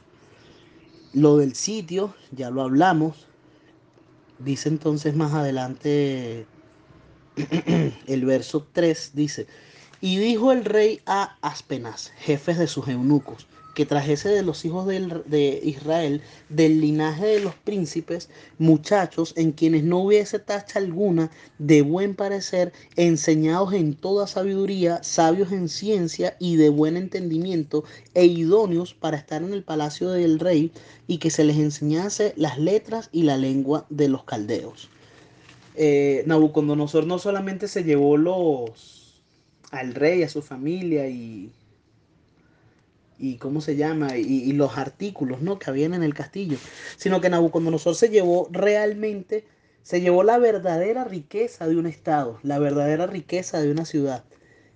Lo 1.14 1.38
del 1.38 1.56
sitio, 1.56 2.14
ya 2.32 2.52
lo 2.52 2.62
hablamos, 2.62 3.29
Dice 4.40 4.70
entonces 4.70 5.16
más 5.16 5.34
adelante 5.34 6.46
el 8.08 8.26
verso 8.26 8.68
3, 8.72 9.12
dice, 9.14 9.48
y 10.02 10.18
dijo 10.18 10.52
el 10.52 10.64
rey 10.64 11.02
a 11.06 11.38
Aspenas, 11.42 12.14
jefes 12.20 12.58
de 12.58 12.68
sus 12.68 12.88
eunucos, 12.88 13.48
que 13.80 13.86
trajese 13.86 14.28
de 14.28 14.44
los 14.44 14.66
hijos 14.66 14.86
de 14.86 15.62
Israel, 15.64 16.22
del 16.50 16.82
linaje 16.82 17.28
de 17.28 17.40
los 17.40 17.56
príncipes, 17.56 18.28
muchachos 18.58 19.34
en 19.38 19.54
quienes 19.54 19.86
no 19.86 20.00
hubiese 20.00 20.38
tacha 20.38 20.80
alguna, 20.80 21.32
de 21.60 21.82
buen 21.82 22.14
parecer, 22.14 22.74
enseñados 22.98 23.72
en 23.72 23.94
toda 23.94 24.28
sabiduría, 24.28 25.02
sabios 25.02 25.54
en 25.54 25.70
ciencia 25.70 26.36
y 26.40 26.58
de 26.58 26.68
buen 26.68 26.98
entendimiento, 26.98 27.86
e 28.16 28.26
idóneos 28.26 28.94
para 28.94 29.16
estar 29.16 29.44
en 29.44 29.54
el 29.54 29.64
palacio 29.64 30.10
del 30.10 30.42
rey, 30.42 30.74
y 31.08 31.20
que 31.20 31.30
se 31.30 31.46
les 31.46 31.56
enseñase 31.56 32.34
las 32.36 32.58
letras 32.58 33.08
y 33.14 33.24
la 33.24 33.38
lengua 33.38 33.86
de 33.90 34.10
los 34.10 34.26
caldeos. 34.26 34.90
Eh, 35.76 36.24
Nabucodonosor 36.26 37.06
no 37.06 37.18
solamente 37.18 37.70
se 37.70 37.86
llevó 37.86 38.18
los 38.18 39.22
al 39.72 39.94
rey, 39.94 40.24
a 40.24 40.28
su 40.28 40.42
familia 40.42 41.08
y 41.08 41.54
y 43.20 43.36
cómo 43.36 43.62
se 43.62 43.76
llama, 43.76 44.18
y, 44.18 44.52
los 44.54 44.78
artículos 44.78 45.42
¿no? 45.42 45.60
que 45.60 45.70
habían 45.70 45.94
en 45.94 46.04
el 46.04 46.14
castillo, 46.14 46.58
sino 46.98 47.20
que 47.20 47.30
Nabucodonosor 47.30 47.96
se 47.96 48.10
llevó 48.10 48.48
realmente, 48.52 49.46
se 49.84 50.02
llevó 50.02 50.24
la 50.24 50.38
verdadera 50.38 51.04
riqueza 51.04 51.68
de 51.68 51.76
un 51.76 51.86
estado, 51.86 52.40
la 52.44 52.60
verdadera 52.60 53.06
riqueza 53.08 53.62
de 53.62 53.72
una 53.72 53.86
ciudad. 53.86 54.24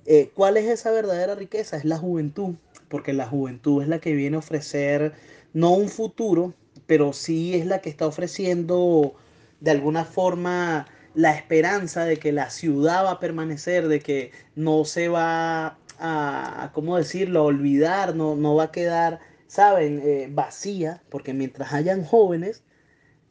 Eh, 0.05 0.31
¿Cuál 0.33 0.57
es 0.57 0.65
esa 0.65 0.91
verdadera 0.91 1.35
riqueza? 1.35 1.77
Es 1.77 1.85
la 1.85 1.97
juventud, 1.97 2.55
porque 2.89 3.13
la 3.13 3.27
juventud 3.27 3.81
es 3.81 3.87
la 3.87 3.99
que 3.99 4.13
viene 4.13 4.35
a 4.35 4.39
ofrecer 4.39 5.13
no 5.53 5.71
un 5.71 5.87
futuro, 5.87 6.53
pero 6.85 7.13
sí 7.13 7.55
es 7.55 7.65
la 7.65 7.79
que 7.79 7.89
está 7.89 8.05
ofreciendo 8.05 9.15
de 9.61 9.71
alguna 9.71 10.03
forma 10.03 10.87
la 11.15 11.35
esperanza 11.35 12.05
de 12.05 12.17
que 12.17 12.31
la 12.31 12.49
ciudad 12.49 13.05
va 13.05 13.11
a 13.11 13.19
permanecer, 13.19 13.87
de 13.87 13.99
que 13.99 14.31
no 14.55 14.83
se 14.83 15.07
va 15.07 15.77
a, 16.03 16.71
¿cómo 16.73 16.97
decirlo?, 16.97 17.39
a 17.41 17.43
olvidar, 17.43 18.15
no, 18.15 18.35
no 18.35 18.55
va 18.55 18.65
a 18.65 18.71
quedar, 18.71 19.19
¿saben?, 19.47 20.01
eh, 20.03 20.29
vacía, 20.31 21.01
porque 21.09 21.33
mientras 21.33 21.73
hayan 21.73 22.03
jóvenes, 22.05 22.63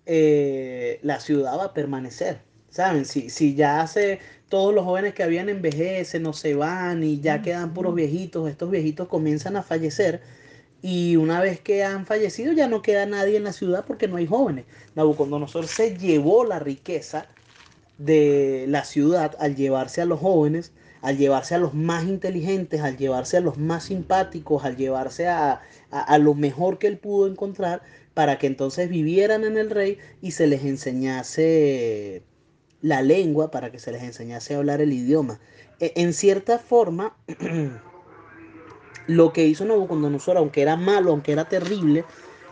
eh, 0.07 0.99
la 1.03 1.21
ciudad 1.21 1.59
va 1.59 1.67
a 1.67 1.75
permanecer. 1.75 2.41
¿Saben? 2.71 3.05
Si, 3.05 3.29
si 3.31 3.55
ya 3.55 3.83
hace 3.83 4.21
todos 4.49 4.75
los 4.75 4.85
jóvenes 4.85 5.15
que 5.15 5.23
habían 5.23 5.51
envejecen, 5.51 6.23
no 6.23 6.33
se 6.33 6.55
van 6.55 7.03
y 7.05 7.21
ya 7.21 7.43
quedan 7.43 7.75
puros 7.75 7.95
viejitos, 7.95 8.49
estos 8.49 8.71
viejitos 8.71 9.09
comienzan 9.09 9.57
a 9.57 9.63
fallecer 9.63 10.23
y 10.83 11.17
una 11.17 11.41
vez 11.41 11.61
que 11.61 11.85
han 11.85 12.07
fallecido 12.07 12.53
ya 12.53 12.69
no 12.69 12.83
queda 12.83 13.07
nadie 13.07 13.37
en 13.37 13.45
la 13.45 13.53
ciudad 13.53 13.85
porque 13.87 14.09
no 14.09 14.17
hay 14.17 14.27
jóvenes. 14.27 14.67
Nabucodonosor 14.97 15.67
se 15.69 15.97
llevó 15.97 16.45
la 16.45 16.59
riqueza 16.59 17.29
de 17.99 18.67
la 18.69 18.85
ciudad 18.85 19.37
al 19.39 19.55
llevarse 19.57 20.03
a 20.03 20.07
los 20.07 20.21
jóvenes, 20.21 20.73
al 21.03 21.19
llevarse 21.19 21.55
a 21.55 21.59
los 21.59 21.75
más 21.75 22.05
inteligentes, 22.05 22.81
al 22.81 22.97
llevarse 22.97 23.37
a 23.37 23.41
los 23.41 23.59
más 23.59 23.85
simpáticos, 23.85 24.65
al 24.65 24.77
llevarse 24.77 25.29
a, 25.29 25.61
a, 25.91 26.19
lo 26.19 26.35
mejor 26.35 26.79
que 26.79 26.87
él 26.87 26.97
pudo 26.97 27.27
encontrar 27.27 27.83
para 28.15 28.39
que 28.39 28.47
entonces 28.47 28.89
vivieran 28.89 29.45
en 29.45 29.59
el 29.59 29.71
rey 29.71 29.99
y 30.21 30.31
se 30.31 30.47
les 30.47 30.65
enseñase 30.65 32.23
la 32.81 33.03
lengua 33.03 33.51
para 33.51 33.71
que 33.71 33.79
se 33.79 33.93
les 33.93 34.03
enseñase 34.03 34.55
a 34.55 34.59
hablar 34.59 34.81
el 34.81 34.93
idioma. 34.93 35.41
E, 35.81 35.93
en 35.97 36.13
cierta 36.13 36.59
forma, 36.59 37.17
lo 39.07 39.33
que 39.33 39.47
hizo 39.47 39.65
Nabucodonosor, 39.65 40.37
aunque 40.37 40.63
era 40.63 40.77
malo, 40.77 41.11
aunque 41.11 41.33
era 41.33 41.49
terrible, 41.49 42.05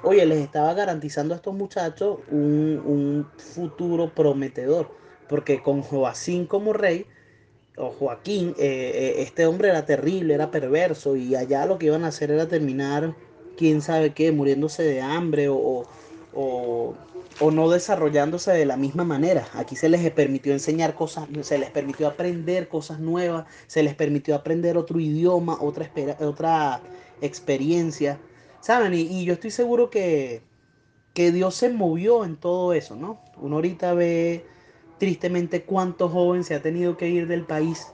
oye, 0.02 0.24
les 0.26 0.38
estaba 0.38 0.74
garantizando 0.74 1.34
a 1.34 1.36
estos 1.36 1.54
muchachos 1.54 2.18
un, 2.30 3.26
futuro 3.36 4.12
prometedor. 4.14 4.98
Porque 5.28 5.62
con 5.62 5.82
Joacín 5.82 6.46
como 6.46 6.72
rey, 6.72 7.06
o 7.80 7.90
Joaquín, 7.90 8.54
eh, 8.58 8.92
eh, 8.94 9.14
este 9.22 9.46
hombre 9.46 9.68
era 9.68 9.86
terrible, 9.86 10.34
era 10.34 10.50
perverso, 10.50 11.16
y 11.16 11.34
allá 11.34 11.66
lo 11.66 11.78
que 11.78 11.86
iban 11.86 12.04
a 12.04 12.08
hacer 12.08 12.30
era 12.30 12.46
terminar, 12.48 13.14
quién 13.56 13.82
sabe 13.82 14.12
qué, 14.12 14.32
muriéndose 14.32 14.82
de 14.82 15.00
hambre 15.00 15.48
o, 15.48 15.84
o 16.34 16.94
o 17.40 17.50
no 17.50 17.70
desarrollándose 17.70 18.52
de 18.52 18.66
la 18.66 18.76
misma 18.76 19.04
manera. 19.04 19.48
Aquí 19.54 19.74
se 19.74 19.88
les 19.88 20.08
permitió 20.12 20.52
enseñar 20.52 20.94
cosas, 20.94 21.26
se 21.40 21.58
les 21.58 21.70
permitió 21.70 22.06
aprender 22.06 22.68
cosas 22.68 23.00
nuevas, 23.00 23.46
se 23.66 23.82
les 23.82 23.94
permitió 23.94 24.34
aprender 24.34 24.76
otro 24.76 25.00
idioma, 25.00 25.56
otra, 25.60 25.90
otra 26.20 26.82
experiencia, 27.22 28.18
¿saben? 28.60 28.92
Y, 28.94 29.24
yo 29.24 29.32
estoy 29.32 29.50
seguro 29.50 29.90
que, 29.90 30.42
que 31.14 31.32
Dios 31.32 31.54
se 31.54 31.70
movió 31.70 32.24
en 32.24 32.36
todo 32.36 32.74
eso, 32.74 32.94
¿no? 32.94 33.20
Uno 33.38 33.56
ahorita 33.56 33.94
ve 33.94 34.44
tristemente 35.00 35.64
cuántos 35.64 36.12
jóvenes 36.12 36.46
se 36.46 36.54
ha 36.54 36.62
tenido 36.62 36.96
que 36.96 37.08
ir 37.08 37.26
del 37.26 37.44
país 37.44 37.88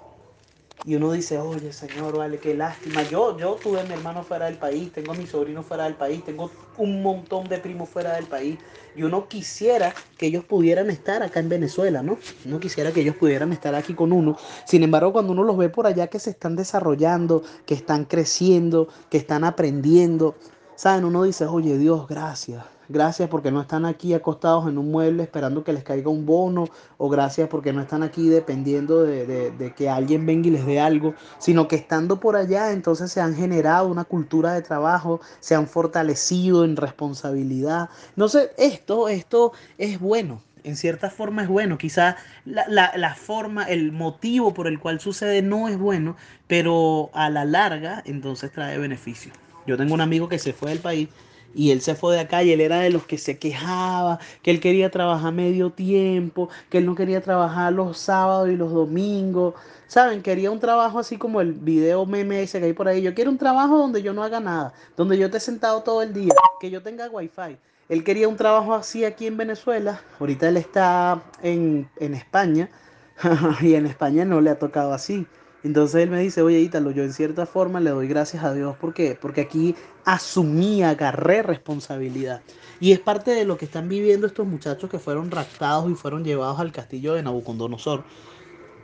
y 0.87 0.95
uno 0.95 1.11
dice, 1.11 1.37
oye 1.39 1.73
Señor, 1.73 2.17
vale, 2.17 2.39
qué 2.39 2.55
lástima. 2.55 3.03
Yo, 3.11 3.37
yo 3.37 3.55
tuve 3.61 3.81
a 3.81 3.83
mi 3.83 3.95
hermano 3.95 4.23
fuera 4.23 4.47
del 4.47 4.57
país, 4.57 4.93
tengo 4.93 5.13
a 5.13 5.15
mi 5.17 5.27
sobrino 5.27 5.65
fuera 5.65 5.83
del 5.85 5.95
país, 5.95 6.25
tengo 6.25 6.49
un 6.79 7.03
montón 7.03 7.49
de 7.49 7.59
primos 7.59 7.89
fuera 7.89 8.15
del 8.15 8.27
país. 8.27 8.57
Y 8.95 9.03
uno 9.03 9.27
quisiera 9.27 9.93
que 10.17 10.27
ellos 10.27 10.45
pudieran 10.45 10.89
estar 10.91 11.25
acá 11.25 11.41
en 11.41 11.49
Venezuela, 11.49 12.03
¿no? 12.03 12.19
Uno 12.45 12.61
quisiera 12.61 12.93
que 12.93 13.01
ellos 13.01 13.17
pudieran 13.17 13.53
estar 13.53 13.75
aquí 13.75 13.95
con 13.95 14.13
uno. 14.13 14.37
Sin 14.65 14.85
embargo, 14.85 15.13
cuando 15.13 15.33
uno 15.33 15.43
los 15.43 15.57
ve 15.57 15.69
por 15.71 15.89
allá 15.89 16.07
que 16.07 16.21
se 16.21 16.31
están 16.31 16.55
desarrollando, 16.55 17.43
que 17.67 17.75
están 17.75 18.05
creciendo, 18.05 18.89
que 19.11 19.19
están 19.19 19.43
aprendiendo, 19.43 20.37
¿saben? 20.77 21.05
Uno 21.05 21.25
dice, 21.25 21.47
oye 21.47 21.77
Dios, 21.79 22.07
gracias. 22.07 22.65
Gracias 22.89 23.29
porque 23.29 23.51
no 23.51 23.61
están 23.61 23.85
aquí 23.85 24.15
acostados 24.15 24.69
en 24.69 24.79
un 24.79 24.93
mueble 24.93 25.25
esperando 25.25 25.65
que 25.65 25.73
les 25.73 25.83
caiga 25.83 26.09
un 26.09 26.25
bono. 26.25 26.69
O 26.99 27.09
gracias 27.09 27.49
porque 27.49 27.73
no 27.73 27.83
están 27.83 28.05
aquí 28.05 28.29
dependiendo 28.29 29.03
de, 29.03 29.73
que 29.77 29.91
alguien 29.91 30.25
venga 30.25 30.47
y 30.49 30.51
les 30.53 30.67
dé 30.67 30.79
algo. 30.79 31.15
Sino 31.39 31.67
que 31.67 31.77
estando 31.77 32.21
por 32.21 32.37
allá 32.37 32.71
entonces 32.71 33.11
se 33.11 33.21
han 33.21 33.35
generado 33.35 33.89
una 33.89 34.05
cultura 34.05 34.53
de 34.53 34.63
trabajo. 34.63 35.21
Se 35.41 35.57
han 35.57 35.67
fortalecido 35.67 36.65
en 36.65 36.77
responsabilidad. 36.77 37.91
No 38.15 38.29
sé, 38.29 38.53
esto, 38.57 39.09
esto 39.09 39.53
es 39.79 39.99
bueno 39.99 40.41
en 40.63 40.75
cierta 40.75 41.11
forma 41.11 41.43
es 41.43 41.49
bueno. 41.49 41.79
Quizás 41.79 42.17
la, 42.45 42.67
la, 42.69 43.15
forma, 43.15 43.65
el 43.65 43.93
motivo 43.93 44.53
por 44.53 44.67
el 44.67 44.81
cual 44.81 44.99
sucede 44.99 45.41
no 45.41 45.69
es 45.69 45.79
bueno, 45.79 46.17
pero 46.49 47.11
a 47.15 47.31
la 47.31 47.45
larga 47.45 48.03
entonces 48.05 48.51
trae 48.51 48.77
beneficio. 48.77 49.33
Yo 49.67 49.77
tengo 49.77 49.95
un 49.95 50.01
amigo 50.01 50.29
que 50.29 50.39
se 50.39 50.53
fue 50.53 50.71
del 50.71 50.79
país 50.79 51.09
y 51.55 51.71
él 51.71 51.81
se 51.81 51.95
fue 51.95 52.15
de 52.15 52.21
acá 52.21 52.43
y 52.43 52.53
él 52.53 52.61
era 52.61 52.81
de 52.81 52.91
los 52.91 53.07
que 53.07 53.17
se 53.17 53.39
quejaba, 53.39 54.19
que 54.43 54.51
él 54.51 54.61
quería 54.61 54.91
trabajar 54.91 55.33
medio 55.33 55.71
tiempo, 55.71 56.51
que 56.69 56.79
él 56.79 56.87
no 56.87 56.95
quería 56.95 57.23
trabajar 57.23 57.73
los 57.73 57.99
sábados 57.99 58.51
y 58.51 58.57
los 58.57 58.73
domingos. 58.73 59.55
¿Saben? 59.87 60.23
Quería 60.23 60.51
un 60.51 60.61
trabajo 60.61 60.99
así 60.99 61.17
como 61.17 61.41
el 61.41 61.55
video 61.55 62.05
meme 62.05 62.43
ese 62.43 62.61
que 62.61 62.67
hay 62.67 62.73
por 62.75 62.89
ahí. 62.89 63.01
Yo 63.01 63.15
quiero 63.15 63.31
un 63.31 63.39
trabajo 63.39 63.79
donde 63.79 64.03
yo 64.03 64.13
no 64.13 64.23
haga 64.23 64.39
nada, 64.39 64.75
donde 64.97 65.17
yo 65.17 65.27
esté 65.27 65.41
sentado 65.41 65.83
todo 65.83 66.03
el 66.03 66.13
día, 66.13 66.35
que 66.61 66.71
yo 66.71 66.83
tenga 66.83 67.09
wifi. 67.09 67.57
Él 67.89 68.05
quería 68.05 68.29
un 68.29 68.37
trabajo 68.37 68.75
así 68.75 69.05
aquí 69.05 69.27
en 69.27 69.37
Venezuela. 69.37 70.03
Ahorita 70.21 70.49
él 70.49 70.59
está 70.59 71.23
en, 71.43 71.89
en 71.97 72.15
España 72.15 72.69
y 73.63 73.75
en 73.75 73.87
España 73.87 74.25
no 74.25 74.41
le 74.41 74.51
ha 74.51 74.59
tocado 74.59 74.93
así. 74.93 75.27
Entonces 75.65 76.03
él 76.03 76.11
me 76.11 76.21
dice, 76.21 76.43
oye 76.43 76.61
Ítalo, 76.61 76.91
yo 76.91 77.03
en 77.03 77.13
cierta 77.13 77.47
forma 77.47 77.81
le 77.81 77.91
doy 77.91 78.07
gracias 78.07 78.45
a 78.45 78.55
Dios. 78.55 78.77
¿Por 78.77 78.95
qué? 78.95 79.19
Porque 79.21 79.41
aquí 79.41 79.75
asumí, 80.05 80.83
agarré 80.83 81.43
responsabilidad. 81.43 82.43
Y 82.79 82.93
es 82.93 83.01
parte 83.01 83.33
de 83.33 83.45
lo 83.45 83.57
que 83.57 83.65
están 83.65 83.89
viviendo 83.89 84.27
estos 84.27 84.47
muchachos 84.47 84.89
que 84.89 84.99
fueron 84.99 85.31
raptados 85.31 85.91
y 85.91 85.95
fueron 85.95 86.25
llevados 86.25 86.61
al 86.61 86.73
castillo 86.73 87.15
de 87.15 87.23
Nabucodonosor. 87.23 88.05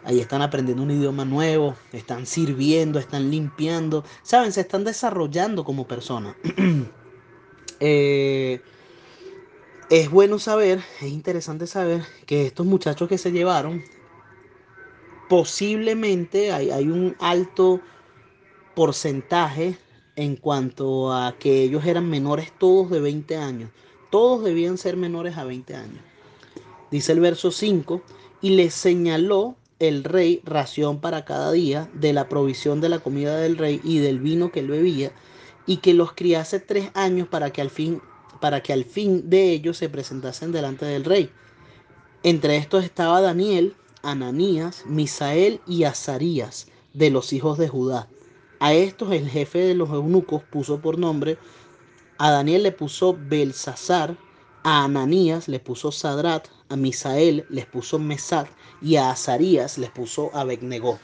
Ahí 0.05 0.19
están 0.19 0.43
aprendiendo 0.43 0.83
un 0.83 0.91
idioma 0.91 1.25
nuevo, 1.25 1.77
están 1.93 2.27
sirviendo, 2.27 2.99
están 2.99 3.31
limpiando, 3.31 4.05
saben, 4.23 4.53
se 4.53 4.63
están 4.63 4.85
desarrollando 4.85 5.65
como 5.65 5.87
personas. 5.87 6.37
Eh, 7.85 8.61
es 9.91 10.09
bueno 10.09 10.39
saber, 10.39 10.81
es 11.01 11.09
interesante 11.09 11.67
saber 11.67 12.03
que 12.27 12.47
estos 12.47 12.65
muchachos 12.65 13.09
que 13.09 13.19
se 13.19 13.33
llevaron 13.33 13.83
posiblemente 15.33 16.53
hay, 16.53 16.69
hay 16.69 16.89
un 16.89 17.17
alto 17.19 17.81
porcentaje 18.75 19.79
en 20.15 20.37
cuanto 20.37 21.11
a 21.11 21.37
que 21.39 21.63
ellos 21.63 21.87
eran 21.87 22.11
menores 22.11 22.53
todos 22.59 22.91
de 22.91 23.01
20 23.01 23.39
años. 23.39 23.71
Todos 24.11 24.45
debían 24.45 24.77
ser 24.77 24.99
menores 24.99 25.39
a 25.39 25.45
20 25.45 25.75
años. 25.75 26.03
Dice 26.91 27.13
el 27.13 27.21
verso 27.21 27.51
5, 27.51 28.03
y 28.43 28.51
les 28.51 28.75
señaló 28.75 29.57
el 29.79 30.05
rey 30.05 30.43
ración 30.45 31.01
para 31.01 31.25
cada 31.25 31.51
día 31.51 31.89
de 31.95 32.13
la 32.13 32.29
provisión 32.29 32.83
de 32.83 32.91
la 32.91 32.99
comida 32.99 33.39
del 33.39 33.57
rey 33.57 33.81
y 33.83 34.01
del 34.01 34.21
vino 34.21 34.53
que 34.53 34.61
él 34.61 34.69
bebía, 34.69 35.13
y 35.65 35.79
que 35.79 35.95
los 35.95 36.13
criase 36.13 36.61
tres 36.61 36.91
años 36.93 37.27
para 37.27 37.55
que 37.55 37.63
al 37.63 37.71
fin, 37.71 38.03
para 38.39 38.63
que 38.63 38.75
al 38.75 38.85
fin 38.85 39.31
de 39.31 39.51
ellos 39.53 39.79
se 39.79 39.89
presentasen 39.89 40.53
delante 40.53 40.85
del 40.85 41.07
rey. 41.07 41.31
Entre 42.23 42.59
estos 42.59 42.85
estaba 42.85 43.23
Daniel, 43.23 43.77
Ananías, 44.03 44.85
Misael 44.87 45.61
y 45.67 45.85
Azarías, 45.85 46.67
de 46.93 47.11
los 47.11 47.33
hijos 47.33 47.59
de 47.59 47.69
Judá. 47.69 48.09
A 48.61 48.75
estos 48.75 49.13
el 49.13 49.29
jefe 49.29 49.61
de 49.61 49.75
los 49.75 49.91
eunucos 49.91 50.43
puso 50.43 50.81
por 50.81 50.99
nombre, 50.99 51.39
a 52.19 52.31
Daniel 52.31 52.63
le 52.65 52.73
puso 52.73 53.17
Belsasar, 53.19 54.17
a 54.65 54.85
Ananías 54.85 55.49
le 55.49 55.59
puso 55.59 55.91
Sadrat, 55.91 56.49
a 56.69 56.77
Misael 56.77 57.45
les 57.49 57.67
puso 57.67 57.99
Mesat 57.99 58.47
y 58.81 58.97
a 58.97 59.11
Azarías 59.11 59.79
les 59.79 59.91
puso 59.91 60.31
Abednego. 60.35 60.99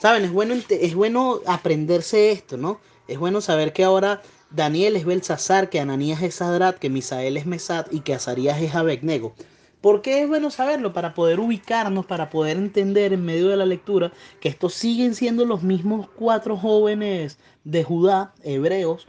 Saben, 0.00 0.24
es 0.24 0.32
bueno, 0.32 0.54
es 0.68 0.94
bueno 0.94 1.40
aprenderse 1.46 2.32
esto, 2.32 2.56
¿no? 2.56 2.80
Es 3.08 3.18
bueno 3.18 3.40
saber 3.40 3.72
que 3.72 3.84
ahora 3.84 4.22
Daniel 4.50 4.96
es 4.96 5.04
Belsasar, 5.04 5.70
que 5.70 5.80
Ananías 5.80 6.22
es 6.22 6.34
Sadrat, 6.36 6.78
que 6.78 6.90
Misael 6.90 7.36
es 7.36 7.46
Mesat 7.46 7.92
y 7.92 8.00
que 8.00 8.14
Azarías 8.14 8.60
es 8.60 8.74
Abednego. 8.74 9.34
¿Por 9.82 10.00
qué 10.00 10.22
es 10.22 10.28
bueno 10.28 10.50
saberlo? 10.50 10.92
Para 10.92 11.12
poder 11.12 11.40
ubicarnos, 11.40 12.06
para 12.06 12.30
poder 12.30 12.56
entender 12.56 13.12
en 13.12 13.24
medio 13.24 13.48
de 13.48 13.56
la 13.56 13.66
lectura 13.66 14.12
que 14.40 14.48
estos 14.48 14.74
siguen 14.74 15.14
siendo 15.16 15.44
los 15.44 15.64
mismos 15.64 16.08
cuatro 16.08 16.56
jóvenes 16.56 17.38
de 17.64 17.82
Judá, 17.82 18.32
hebreos, 18.44 19.08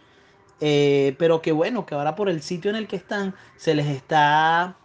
eh, 0.60 1.16
pero 1.20 1.44
que 1.44 1.52
bueno, 1.52 1.86
que 1.86 1.94
ahora 1.94 2.16
por 2.16 2.28
el 2.28 2.42
sitio 2.42 2.72
en 2.72 2.76
el 2.76 2.88
que 2.88 2.96
están 2.96 3.36
se 3.56 3.76
les 3.76 3.86
está 3.86 4.78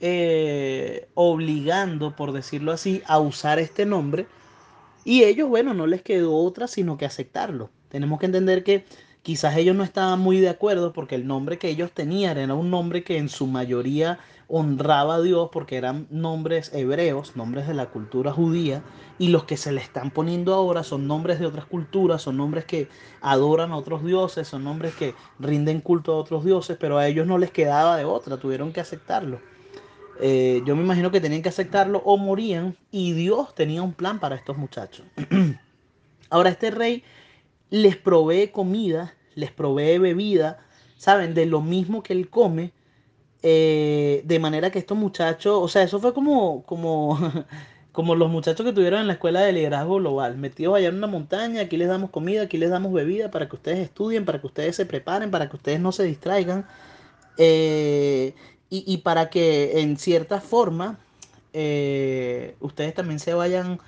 eh, 0.00 1.08
obligando, 1.14 2.16
por 2.16 2.32
decirlo 2.32 2.72
así, 2.72 3.02
a 3.06 3.20
usar 3.20 3.60
este 3.60 3.86
nombre. 3.86 4.26
Y 5.04 5.22
ellos, 5.22 5.48
bueno, 5.48 5.74
no 5.74 5.86
les 5.86 6.02
quedó 6.02 6.34
otra 6.34 6.66
sino 6.66 6.98
que 6.98 7.06
aceptarlo. 7.06 7.70
Tenemos 7.88 8.18
que 8.18 8.26
entender 8.26 8.64
que 8.64 8.84
Quizás 9.22 9.56
ellos 9.56 9.76
no 9.76 9.84
estaban 9.84 10.20
muy 10.20 10.40
de 10.40 10.48
acuerdo 10.48 10.92
porque 10.92 11.14
el 11.14 11.26
nombre 11.26 11.58
que 11.58 11.68
ellos 11.68 11.92
tenían 11.92 12.38
era 12.38 12.54
un 12.54 12.70
nombre 12.70 13.04
que 13.04 13.18
en 13.18 13.28
su 13.28 13.46
mayoría 13.46 14.18
honraba 14.48 15.16
a 15.16 15.20
Dios 15.20 15.50
porque 15.52 15.76
eran 15.76 16.06
nombres 16.10 16.72
hebreos, 16.72 17.36
nombres 17.36 17.68
de 17.68 17.74
la 17.74 17.86
cultura 17.86 18.32
judía, 18.32 18.82
y 19.18 19.28
los 19.28 19.44
que 19.44 19.58
se 19.58 19.72
le 19.72 19.80
están 19.80 20.10
poniendo 20.10 20.54
ahora 20.54 20.82
son 20.82 21.06
nombres 21.06 21.38
de 21.38 21.46
otras 21.46 21.66
culturas, 21.66 22.22
son 22.22 22.38
nombres 22.38 22.64
que 22.64 22.88
adoran 23.20 23.72
a 23.72 23.76
otros 23.76 24.02
dioses, 24.04 24.48
son 24.48 24.64
nombres 24.64 24.94
que 24.94 25.14
rinden 25.38 25.80
culto 25.80 26.14
a 26.14 26.16
otros 26.16 26.44
dioses, 26.44 26.78
pero 26.80 26.96
a 26.96 27.06
ellos 27.06 27.26
no 27.26 27.36
les 27.36 27.50
quedaba 27.50 27.96
de 27.98 28.06
otra, 28.06 28.38
tuvieron 28.38 28.72
que 28.72 28.80
aceptarlo. 28.80 29.40
Eh, 30.20 30.62
yo 30.64 30.74
me 30.74 30.82
imagino 30.82 31.10
que 31.10 31.20
tenían 31.20 31.42
que 31.42 31.50
aceptarlo 31.50 32.02
o 32.04 32.16
morían 32.16 32.76
y 32.90 33.12
Dios 33.12 33.54
tenía 33.54 33.82
un 33.82 33.92
plan 33.92 34.18
para 34.18 34.34
estos 34.34 34.56
muchachos. 34.56 35.06
Ahora 36.30 36.50
este 36.50 36.70
rey 36.70 37.04
les 37.70 37.96
provee 37.96 38.48
comida, 38.48 39.14
les 39.34 39.50
provee 39.52 39.98
bebida, 39.98 40.58
¿saben? 40.96 41.34
De 41.34 41.46
lo 41.46 41.60
mismo 41.60 42.02
que 42.02 42.12
él 42.12 42.28
come. 42.28 42.72
Eh, 43.42 44.22
de 44.24 44.38
manera 44.40 44.70
que 44.70 44.80
estos 44.80 44.98
muchachos, 44.98 45.58
o 45.62 45.68
sea, 45.68 45.82
eso 45.84 46.00
fue 46.00 46.12
como, 46.12 46.64
como, 46.64 47.18
como 47.92 48.14
los 48.14 48.30
muchachos 48.30 48.66
que 48.66 48.72
tuvieron 48.72 49.00
en 49.00 49.06
la 49.06 49.12
escuela 49.14 49.40
de 49.42 49.52
liderazgo 49.52 49.96
global, 49.96 50.36
metidos 50.36 50.76
allá 50.76 50.88
en 50.88 50.96
una 50.96 51.06
montaña, 51.06 51.62
aquí 51.62 51.76
les 51.76 51.88
damos 51.88 52.10
comida, 52.10 52.42
aquí 52.42 52.58
les 52.58 52.70
damos 52.70 52.92
bebida 52.92 53.30
para 53.30 53.48
que 53.48 53.56
ustedes 53.56 53.78
estudien, 53.78 54.24
para 54.24 54.40
que 54.40 54.48
ustedes 54.48 54.76
se 54.76 54.86
preparen, 54.86 55.30
para 55.30 55.48
que 55.48 55.56
ustedes 55.56 55.80
no 55.80 55.92
se 55.92 56.04
distraigan. 56.04 56.66
Eh, 57.38 58.34
y, 58.70 58.98
para 58.98 59.30
que 59.30 59.80
en 59.80 59.96
cierta 59.96 60.42
forma 60.42 60.98
eh, 61.54 62.54
ustedes 62.60 62.92
también 62.92 63.18
se 63.18 63.32
vayan 63.32 63.78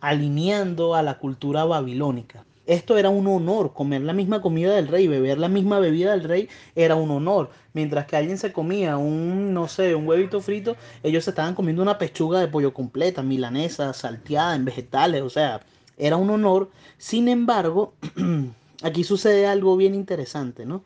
alineando 0.00 0.94
a 0.94 1.02
la 1.02 1.18
cultura 1.18 1.64
babilónica. 1.64 2.45
Esto 2.66 2.98
era 2.98 3.10
un 3.10 3.26
honor, 3.28 3.72
comer 3.72 4.02
la 4.02 4.12
misma 4.12 4.40
comida 4.42 4.74
del 4.74 4.88
rey, 4.88 5.06
beber 5.08 5.38
la 5.38 5.48
misma 5.48 5.78
bebida 5.78 6.10
del 6.12 6.24
rey 6.24 6.48
era 6.74 6.96
un 6.96 7.10
honor. 7.10 7.50
Mientras 7.72 8.06
que 8.06 8.16
alguien 8.16 8.38
se 8.38 8.52
comía 8.52 8.96
un, 8.96 9.54
no 9.54 9.68
sé, 9.68 9.94
un 9.94 10.06
huevito 10.06 10.40
frito, 10.40 10.76
ellos 11.02 11.24
se 11.24 11.30
estaban 11.30 11.54
comiendo 11.54 11.82
una 11.82 11.98
pechuga 11.98 12.40
de 12.40 12.48
pollo 12.48 12.74
completa, 12.74 13.22
milanesa, 13.22 13.92
salteada 13.92 14.54
en 14.56 14.64
vegetales, 14.64 15.22
o 15.22 15.30
sea, 15.30 15.62
era 15.96 16.16
un 16.16 16.30
honor. 16.30 16.70
Sin 16.98 17.28
embargo, 17.28 17.94
aquí 18.82 19.04
sucede 19.04 19.46
algo 19.46 19.76
bien 19.76 19.94
interesante, 19.94 20.66
¿no? 20.66 20.82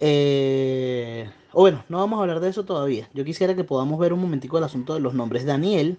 Eh, 0.00 1.28
o 1.52 1.60
bueno, 1.62 1.84
no 1.88 1.98
vamos 1.98 2.18
a 2.18 2.22
hablar 2.22 2.40
de 2.40 2.50
eso 2.50 2.64
todavía. 2.64 3.08
Yo 3.14 3.24
quisiera 3.24 3.54
que 3.54 3.64
podamos 3.64 3.98
ver 3.98 4.12
un 4.12 4.20
momentico 4.20 4.58
el 4.58 4.64
asunto 4.64 4.94
de 4.94 5.00
los 5.00 5.14
nombres. 5.14 5.44
Daniel 5.44 5.98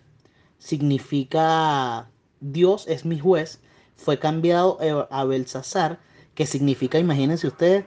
significa 0.58 2.10
Dios 2.40 2.88
es 2.88 3.06
mi 3.06 3.20
juez. 3.20 3.62
Fue 4.00 4.18
cambiado 4.18 4.78
a 5.12 5.24
Belsasar, 5.26 6.00
que 6.34 6.46
significa, 6.46 6.98
imagínense 7.00 7.48
ustedes, 7.48 7.86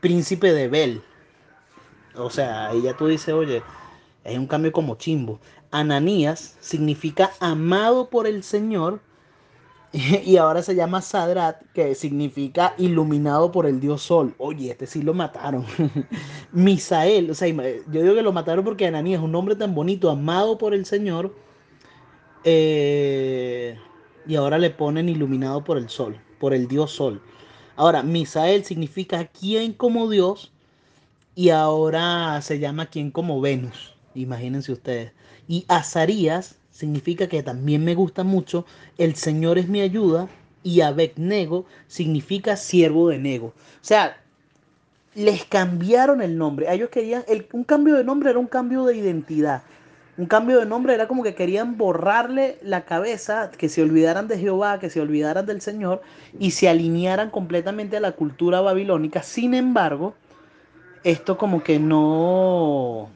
príncipe 0.00 0.52
de 0.52 0.68
Bel. 0.68 1.02
O 2.16 2.28
sea, 2.30 2.68
ahí 2.68 2.82
ya 2.82 2.96
tú 2.96 3.06
dices, 3.06 3.32
oye, 3.32 3.62
es 4.24 4.38
un 4.38 4.46
cambio 4.46 4.72
como 4.72 4.96
chimbo. 4.96 5.40
Ananías 5.70 6.56
significa 6.60 7.32
amado 7.40 8.10
por 8.10 8.26
el 8.26 8.42
Señor 8.42 9.00
y 9.92 10.36
ahora 10.36 10.62
se 10.62 10.74
llama 10.74 11.02
Sadrat, 11.02 11.62
que 11.72 11.94
significa 11.94 12.74
iluminado 12.78 13.52
por 13.52 13.66
el 13.66 13.80
dios 13.80 14.02
Sol. 14.02 14.34
Oye, 14.38 14.72
este 14.72 14.86
sí 14.86 15.02
lo 15.02 15.14
mataron. 15.14 15.64
Misael, 16.52 17.30
o 17.30 17.34
sea, 17.34 17.48
yo 17.48 18.02
digo 18.02 18.14
que 18.14 18.22
lo 18.22 18.32
mataron 18.32 18.64
porque 18.64 18.86
Ananías 18.86 19.18
es 19.18 19.24
un 19.24 19.32
nombre 19.32 19.54
tan 19.54 19.74
bonito, 19.74 20.10
amado 20.10 20.58
por 20.58 20.74
el 20.74 20.84
Señor, 20.84 21.34
eh, 22.44 23.78
y 24.26 24.36
ahora 24.36 24.58
le 24.58 24.70
ponen 24.70 25.08
iluminado 25.08 25.64
por 25.64 25.78
el 25.78 25.88
Sol, 25.88 26.18
por 26.38 26.54
el 26.54 26.68
dios 26.68 26.92
Sol. 26.92 27.20
Ahora, 27.76 28.02
Misael 28.02 28.64
significa 28.64 29.26
quien 29.26 29.72
como 29.72 30.08
Dios, 30.08 30.52
y 31.34 31.50
ahora 31.50 32.40
se 32.42 32.58
llama 32.58 32.86
quien 32.86 33.10
como 33.10 33.40
Venus. 33.40 33.94
Imagínense 34.14 34.72
ustedes. 34.72 35.12
Y 35.48 35.64
Azarías 35.68 36.56
significa 36.70 37.28
que 37.28 37.42
también 37.42 37.84
me 37.84 37.94
gusta 37.94 38.24
mucho, 38.24 38.64
el 38.98 39.16
Señor 39.16 39.58
es 39.58 39.68
mi 39.68 39.80
ayuda, 39.80 40.28
y 40.62 40.80
Abednego 40.80 41.66
significa 41.86 42.56
siervo 42.56 43.08
de 43.08 43.18
Nego. 43.18 43.48
O 43.48 43.52
sea, 43.82 44.16
les 45.14 45.44
cambiaron 45.44 46.22
el 46.22 46.36
nombre. 46.36 46.72
Ellos 46.72 46.88
querían, 46.88 47.24
un 47.52 47.64
cambio 47.64 47.94
de 47.94 48.04
nombre 48.04 48.30
era 48.30 48.38
un 48.38 48.46
cambio 48.46 48.84
de 48.84 48.96
identidad. 48.96 49.62
Un 50.16 50.26
cambio 50.26 50.60
de 50.60 50.66
nombre 50.66 50.94
era 50.94 51.08
como 51.08 51.24
que 51.24 51.34
querían 51.34 51.76
borrarle 51.76 52.58
la 52.62 52.84
cabeza, 52.84 53.50
que 53.50 53.68
se 53.68 53.82
olvidaran 53.82 54.28
de 54.28 54.38
Jehová, 54.38 54.78
que 54.78 54.88
se 54.88 55.00
olvidaran 55.00 55.44
del 55.44 55.60
Señor 55.60 56.02
y 56.38 56.52
se 56.52 56.68
alinearan 56.68 57.30
completamente 57.30 57.96
a 57.96 58.00
la 58.00 58.12
cultura 58.12 58.60
babilónica. 58.60 59.22
Sin 59.22 59.54
embargo, 59.54 60.14
esto 61.02 61.36
como 61.36 61.64
que 61.64 61.80
no, 61.80 63.08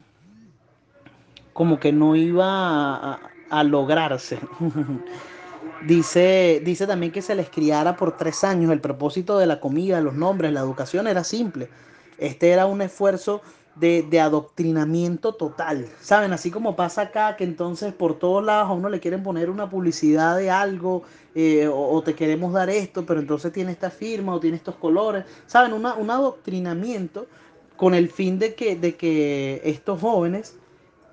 como 1.53 1.79
que 1.79 1.93
no 1.93 2.17
iba 2.17 2.95
a, 2.95 3.19
a 3.49 3.63
lograrse. 3.63 4.39
dice, 5.87 6.61
dice 6.65 6.85
también 6.85 7.13
que 7.13 7.21
se 7.21 7.35
les 7.35 7.49
criara 7.49 7.95
por 7.95 8.17
tres 8.17 8.43
años. 8.43 8.71
El 8.71 8.81
propósito 8.81 9.37
de 9.37 9.45
la 9.45 9.61
comida, 9.61 10.01
los 10.01 10.15
nombres, 10.15 10.51
la 10.51 10.59
educación 10.59 11.07
era 11.07 11.23
simple. 11.23 11.69
Este 12.17 12.51
era 12.51 12.65
un 12.65 12.81
esfuerzo 12.81 13.41
de, 13.79 14.19
adoctrinamiento 14.19 15.33
total. 15.33 15.87
¿Saben? 16.01 16.33
Así 16.33 16.51
como 16.51 16.75
pasa 16.75 17.03
acá, 17.03 17.35
que 17.35 17.43
entonces 17.43 17.93
por 17.93 18.19
todos 18.19 18.43
lados 18.43 18.69
a 18.69 18.73
uno 18.73 18.89
le 18.89 18.99
quieren 18.99 19.23
poner 19.23 19.49
una 19.49 19.69
publicidad 19.69 20.37
de 20.37 20.49
algo, 20.49 21.03
eh, 21.35 21.69
o, 21.71 22.01
te 22.01 22.15
queremos 22.15 22.53
dar 22.53 22.69
esto, 22.69 23.05
pero 23.05 23.19
entonces 23.19 23.53
tiene 23.53 23.71
esta 23.71 23.89
firma 23.89 24.33
o 24.33 24.39
tiene 24.39 24.57
estos 24.57 24.75
colores. 24.75 25.25
¿Saben? 25.45 25.73
un 25.73 26.09
adoctrinamiento 26.09 27.27
con 27.75 27.93
el 27.93 28.09
fin 28.09 28.39
de 28.39 28.55
que, 28.55 28.75
de 28.75 28.95
que 28.95 29.61
estos 29.63 30.01
jóvenes 30.01 30.57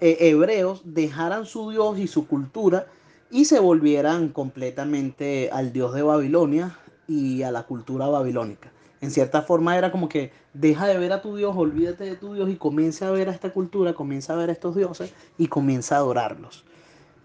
eh, 0.00 0.16
hebreos 0.20 0.82
dejaran 0.84 1.46
su 1.46 1.70
Dios 1.70 1.98
y 1.98 2.08
su 2.08 2.26
cultura 2.26 2.86
y 3.30 3.44
se 3.44 3.60
volvieran 3.60 4.28
completamente 4.30 5.48
al 5.52 5.72
Dios 5.72 5.94
de 5.94 6.02
Babilonia 6.02 6.78
y 7.06 7.42
a 7.42 7.50
la 7.50 7.62
cultura 7.62 8.08
babilónica. 8.08 8.72
En 9.00 9.10
cierta 9.10 9.42
forma 9.42 9.76
era 9.76 9.92
como 9.92 10.08
que 10.08 10.32
deja 10.54 10.86
de 10.86 10.98
ver 10.98 11.12
a 11.12 11.20
tu 11.20 11.36
Dios, 11.36 11.54
olvídate 11.56 12.04
de 12.04 12.16
tu 12.16 12.34
Dios 12.34 12.48
y 12.48 12.56
comienza 12.56 13.08
a 13.08 13.10
ver 13.10 13.28
a 13.28 13.32
esta 13.32 13.52
cultura, 13.52 13.94
comienza 13.94 14.32
a 14.32 14.36
ver 14.36 14.48
a 14.48 14.52
estos 14.52 14.74
dioses 14.74 15.12
y 15.36 15.48
comienza 15.48 15.96
a 15.96 15.98
adorarlos. 15.98 16.64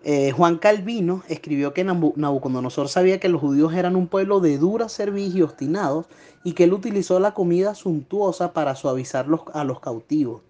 Eh, 0.04 0.32
Juan 0.32 0.58
Calvino 0.58 1.22
escribió 1.28 1.74
que 1.74 1.84
Nabucodonosor 1.84 2.90
sabía 2.90 3.20
que 3.20 3.30
los 3.30 3.40
judíos 3.40 3.74
eran 3.74 3.96
un 3.96 4.08
pueblo 4.08 4.40
de 4.40 4.58
dura 4.58 4.90
cerviz 4.90 5.36
y 5.36 5.44
obstinados 5.44 6.08
y 6.44 6.54
que 6.54 6.64
él 6.64 6.74
utilizó 6.74 7.20
la 7.20 7.36
comida 7.36 7.76
suntuosa 7.76 8.52
para 8.52 8.76
suavizarlos 8.76 9.42
a 9.54 9.64
los 9.64 9.80
cautivos. 9.80 10.42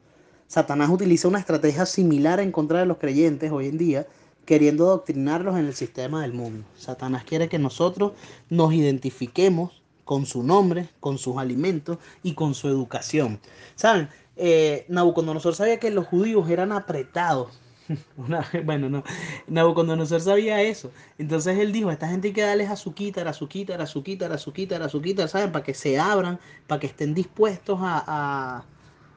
Satanás 0.48 0.90
utiliza 0.90 1.28
una 1.28 1.40
estrategia 1.40 1.86
similar 1.86 2.40
en 2.40 2.52
contra 2.52 2.80
de 2.80 2.86
los 2.86 2.98
creyentes 2.98 3.52
hoy 3.52 3.68
en 3.68 3.78
día, 3.78 4.08
queriendo 4.46 4.86
adoctrinarlos 4.86 5.58
en 5.58 5.66
el 5.66 5.74
sistema 5.74 6.22
del 6.22 6.34
mundo. 6.34 6.66
Satanás 6.78 7.26
quiere 7.26 7.50
que 7.50 7.60
nosotros 7.60 8.14
nos 8.50 8.74
identifiquemos 8.74 9.81
con 10.12 10.26
su 10.26 10.44
nombre, 10.44 10.90
con 11.00 11.18
sus 11.18 11.38
alimentos 11.38 11.98
y 12.22 12.34
con 12.34 12.54
su 12.54 12.68
educación. 12.68 13.40
¿Saben? 13.76 14.10
Eh, 14.36 14.86
Nabucodonosor 14.90 15.56
sabía 15.56 15.80
que 15.80 15.90
los 15.90 16.06
judíos 16.06 16.50
eran 16.50 16.74
apretados. 16.74 17.62
bueno, 18.66 18.90
no. 18.90 19.06
Nabucodonosor 19.48 20.20
sabía 20.20 20.62
eso. 20.64 20.92
Entonces 21.18 21.58
él 21.60 21.72
dijo, 21.72 21.88
a 21.88 21.94
esta 21.94 22.10
gente 22.10 22.28
hay 22.28 22.34
que 22.34 22.42
darles 22.42 22.70
azuquita, 22.70 23.22
azuquita, 23.22 23.82
azuquita, 23.82 24.26
azuquita, 24.34 24.84
azuquita, 24.84 25.30
¿saben? 25.30 25.54
Para 25.54 25.64
que 25.64 25.74
se 25.74 25.98
abran, 25.98 26.42
para 26.68 26.82
que 26.82 26.88
estén 26.88 27.14
dispuestos 27.14 27.80
a, 27.82 28.66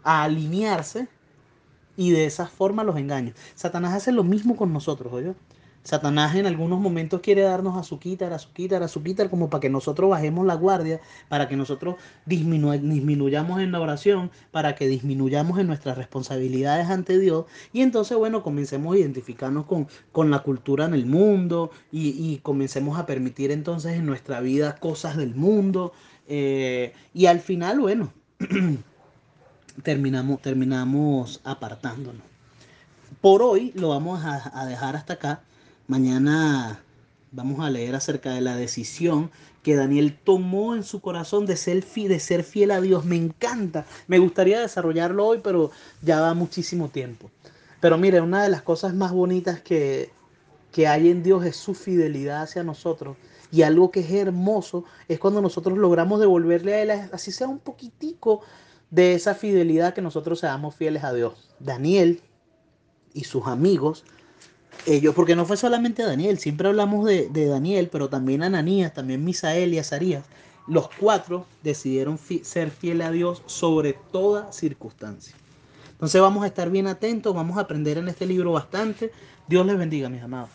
a 0.04 0.22
alinearse 0.22 1.08
y 1.96 2.12
de 2.12 2.24
esa 2.26 2.46
forma 2.46 2.84
los 2.84 2.96
engaño. 2.96 3.34
Satanás 3.56 3.94
hace 3.94 4.12
lo 4.12 4.22
mismo 4.22 4.54
con 4.54 4.72
nosotros, 4.72 5.12
oye. 5.12 5.34
Satanás 5.84 6.34
en 6.34 6.46
algunos 6.46 6.80
momentos 6.80 7.20
quiere 7.20 7.42
darnos 7.42 7.78
azuquita, 7.78 8.34
azuquita, 8.34 8.78
azuquita, 8.84 9.28
como 9.30 9.48
para 9.48 9.60
que 9.60 9.70
nosotros 9.70 10.10
bajemos 10.10 10.44
la 10.46 10.54
guardia, 10.54 11.00
para 11.28 11.46
que 11.46 11.56
nosotros 11.56 11.94
disminuyamos 12.26 13.60
en 13.60 13.70
la 13.70 13.80
oración, 13.80 14.30
para 14.50 14.74
que 14.74 14.88
disminuyamos 14.88 15.58
en 15.60 15.68
nuestras 15.68 15.96
responsabilidades 15.96 16.88
ante 16.88 17.18
Dios. 17.18 17.44
Y 17.72 17.82
entonces, 17.82 18.16
bueno, 18.16 18.42
comencemos 18.42 18.96
a 18.96 18.98
identificarnos 18.98 19.66
con, 19.66 19.86
con 20.10 20.30
la 20.30 20.40
cultura 20.40 20.86
en 20.86 20.94
el 20.94 21.06
mundo 21.06 21.70
y, 21.92 22.08
y, 22.08 22.38
comencemos 22.38 22.98
a 22.98 23.06
permitir 23.06 23.52
entonces 23.52 23.92
en 23.92 24.06
nuestra 24.06 24.40
vida 24.40 24.76
cosas 24.76 25.16
del 25.16 25.34
mundo. 25.34 25.92
Eh, 26.26 26.92
y 27.12 27.26
al 27.26 27.40
final, 27.40 27.78
bueno. 27.78 28.12
terminamos, 29.82 30.40
terminamos 30.40 31.40
apartándonos. 31.44 32.22
Por 33.20 33.42
hoy 33.42 33.72
lo 33.74 33.88
vamos 33.88 34.22
a, 34.24 34.66
dejar 34.66 34.96
hasta 34.96 35.14
acá. 35.14 35.42
Mañana 35.86 36.82
vamos 37.30 37.60
a 37.60 37.70
leer 37.70 37.94
acerca 37.94 38.32
de 38.32 38.40
la 38.40 38.56
decisión 38.56 39.30
que 39.62 39.74
Daniel 39.76 40.18
tomó 40.22 40.74
en 40.74 40.84
su 40.84 41.00
corazón 41.00 41.46
de 41.46 41.56
ser, 41.56 41.84
de 41.84 42.20
ser 42.20 42.44
fiel 42.44 42.70
a 42.70 42.80
Dios. 42.80 43.04
Me 43.04 43.16
encanta. 43.16 43.86
Me 44.06 44.18
gustaría 44.18 44.60
desarrollarlo 44.60 45.26
hoy, 45.26 45.40
pero 45.42 45.70
ya 46.02 46.20
va 46.20 46.34
muchísimo 46.34 46.88
tiempo. 46.88 47.30
Pero 47.80 47.98
mire, 47.98 48.20
una 48.20 48.42
de 48.42 48.50
las 48.50 48.62
cosas 48.62 48.94
más 48.94 49.12
bonitas 49.12 49.60
que, 49.60 50.10
que 50.72 50.86
hay 50.86 51.10
en 51.10 51.22
Dios 51.22 51.44
es 51.44 51.56
su 51.56 51.74
fidelidad 51.74 52.42
hacia 52.42 52.62
nosotros. 52.62 53.16
Y 53.52 53.62
algo 53.62 53.90
que 53.90 54.00
es 54.00 54.10
hermoso 54.10 54.84
es 55.06 55.18
cuando 55.18 55.40
nosotros 55.40 55.78
logramos 55.78 56.18
devolverle 56.18 56.74
a 56.74 56.82
Él, 56.82 56.90
así 57.12 57.30
sea 57.30 57.46
un 57.46 57.58
poquitico, 57.58 58.40
de 58.90 59.14
esa 59.14 59.34
fidelidad 59.34 59.92
que 59.92 60.02
nosotros 60.02 60.40
seamos 60.40 60.76
fieles 60.76 61.04
a 61.04 61.12
Dios. 61.12 61.50
Daniel 61.58 62.22
y 63.12 63.24
sus 63.24 63.46
amigos, 63.46 64.04
ellos, 64.86 65.14
porque 65.14 65.36
no 65.36 65.46
fue 65.46 65.56
solamente 65.56 66.02
Daniel, 66.02 66.38
siempre 66.38 66.68
hablamos 66.68 67.06
de, 67.06 67.28
Daniel, 67.46 67.88
pero 67.90 68.08
también 68.08 68.42
Ananías, 68.42 68.92
también 68.94 69.24
Misael 69.24 69.74
y 69.74 69.78
Azarías. 69.78 70.24
Los 70.66 70.88
cuatro 70.98 71.46
decidieron 71.62 72.18
ser 72.18 72.70
fieles 72.70 73.06
a 73.06 73.10
Dios 73.10 73.42
sobre 73.46 73.92
toda 73.92 74.52
circunstancia. 74.52 75.34
Entonces 75.92 76.20
vamos 76.20 76.44
a 76.44 76.46
estar 76.46 76.70
bien 76.70 76.86
atentos, 76.86 77.34
vamos 77.34 77.58
a 77.58 77.62
aprender 77.62 77.98
en 77.98 78.08
este 78.08 78.26
libro 78.26 78.52
bastante. 78.52 79.12
Dios 79.46 79.66
les 79.66 79.76
bendiga, 79.76 80.08
mis 80.08 80.22
amados. 80.22 80.50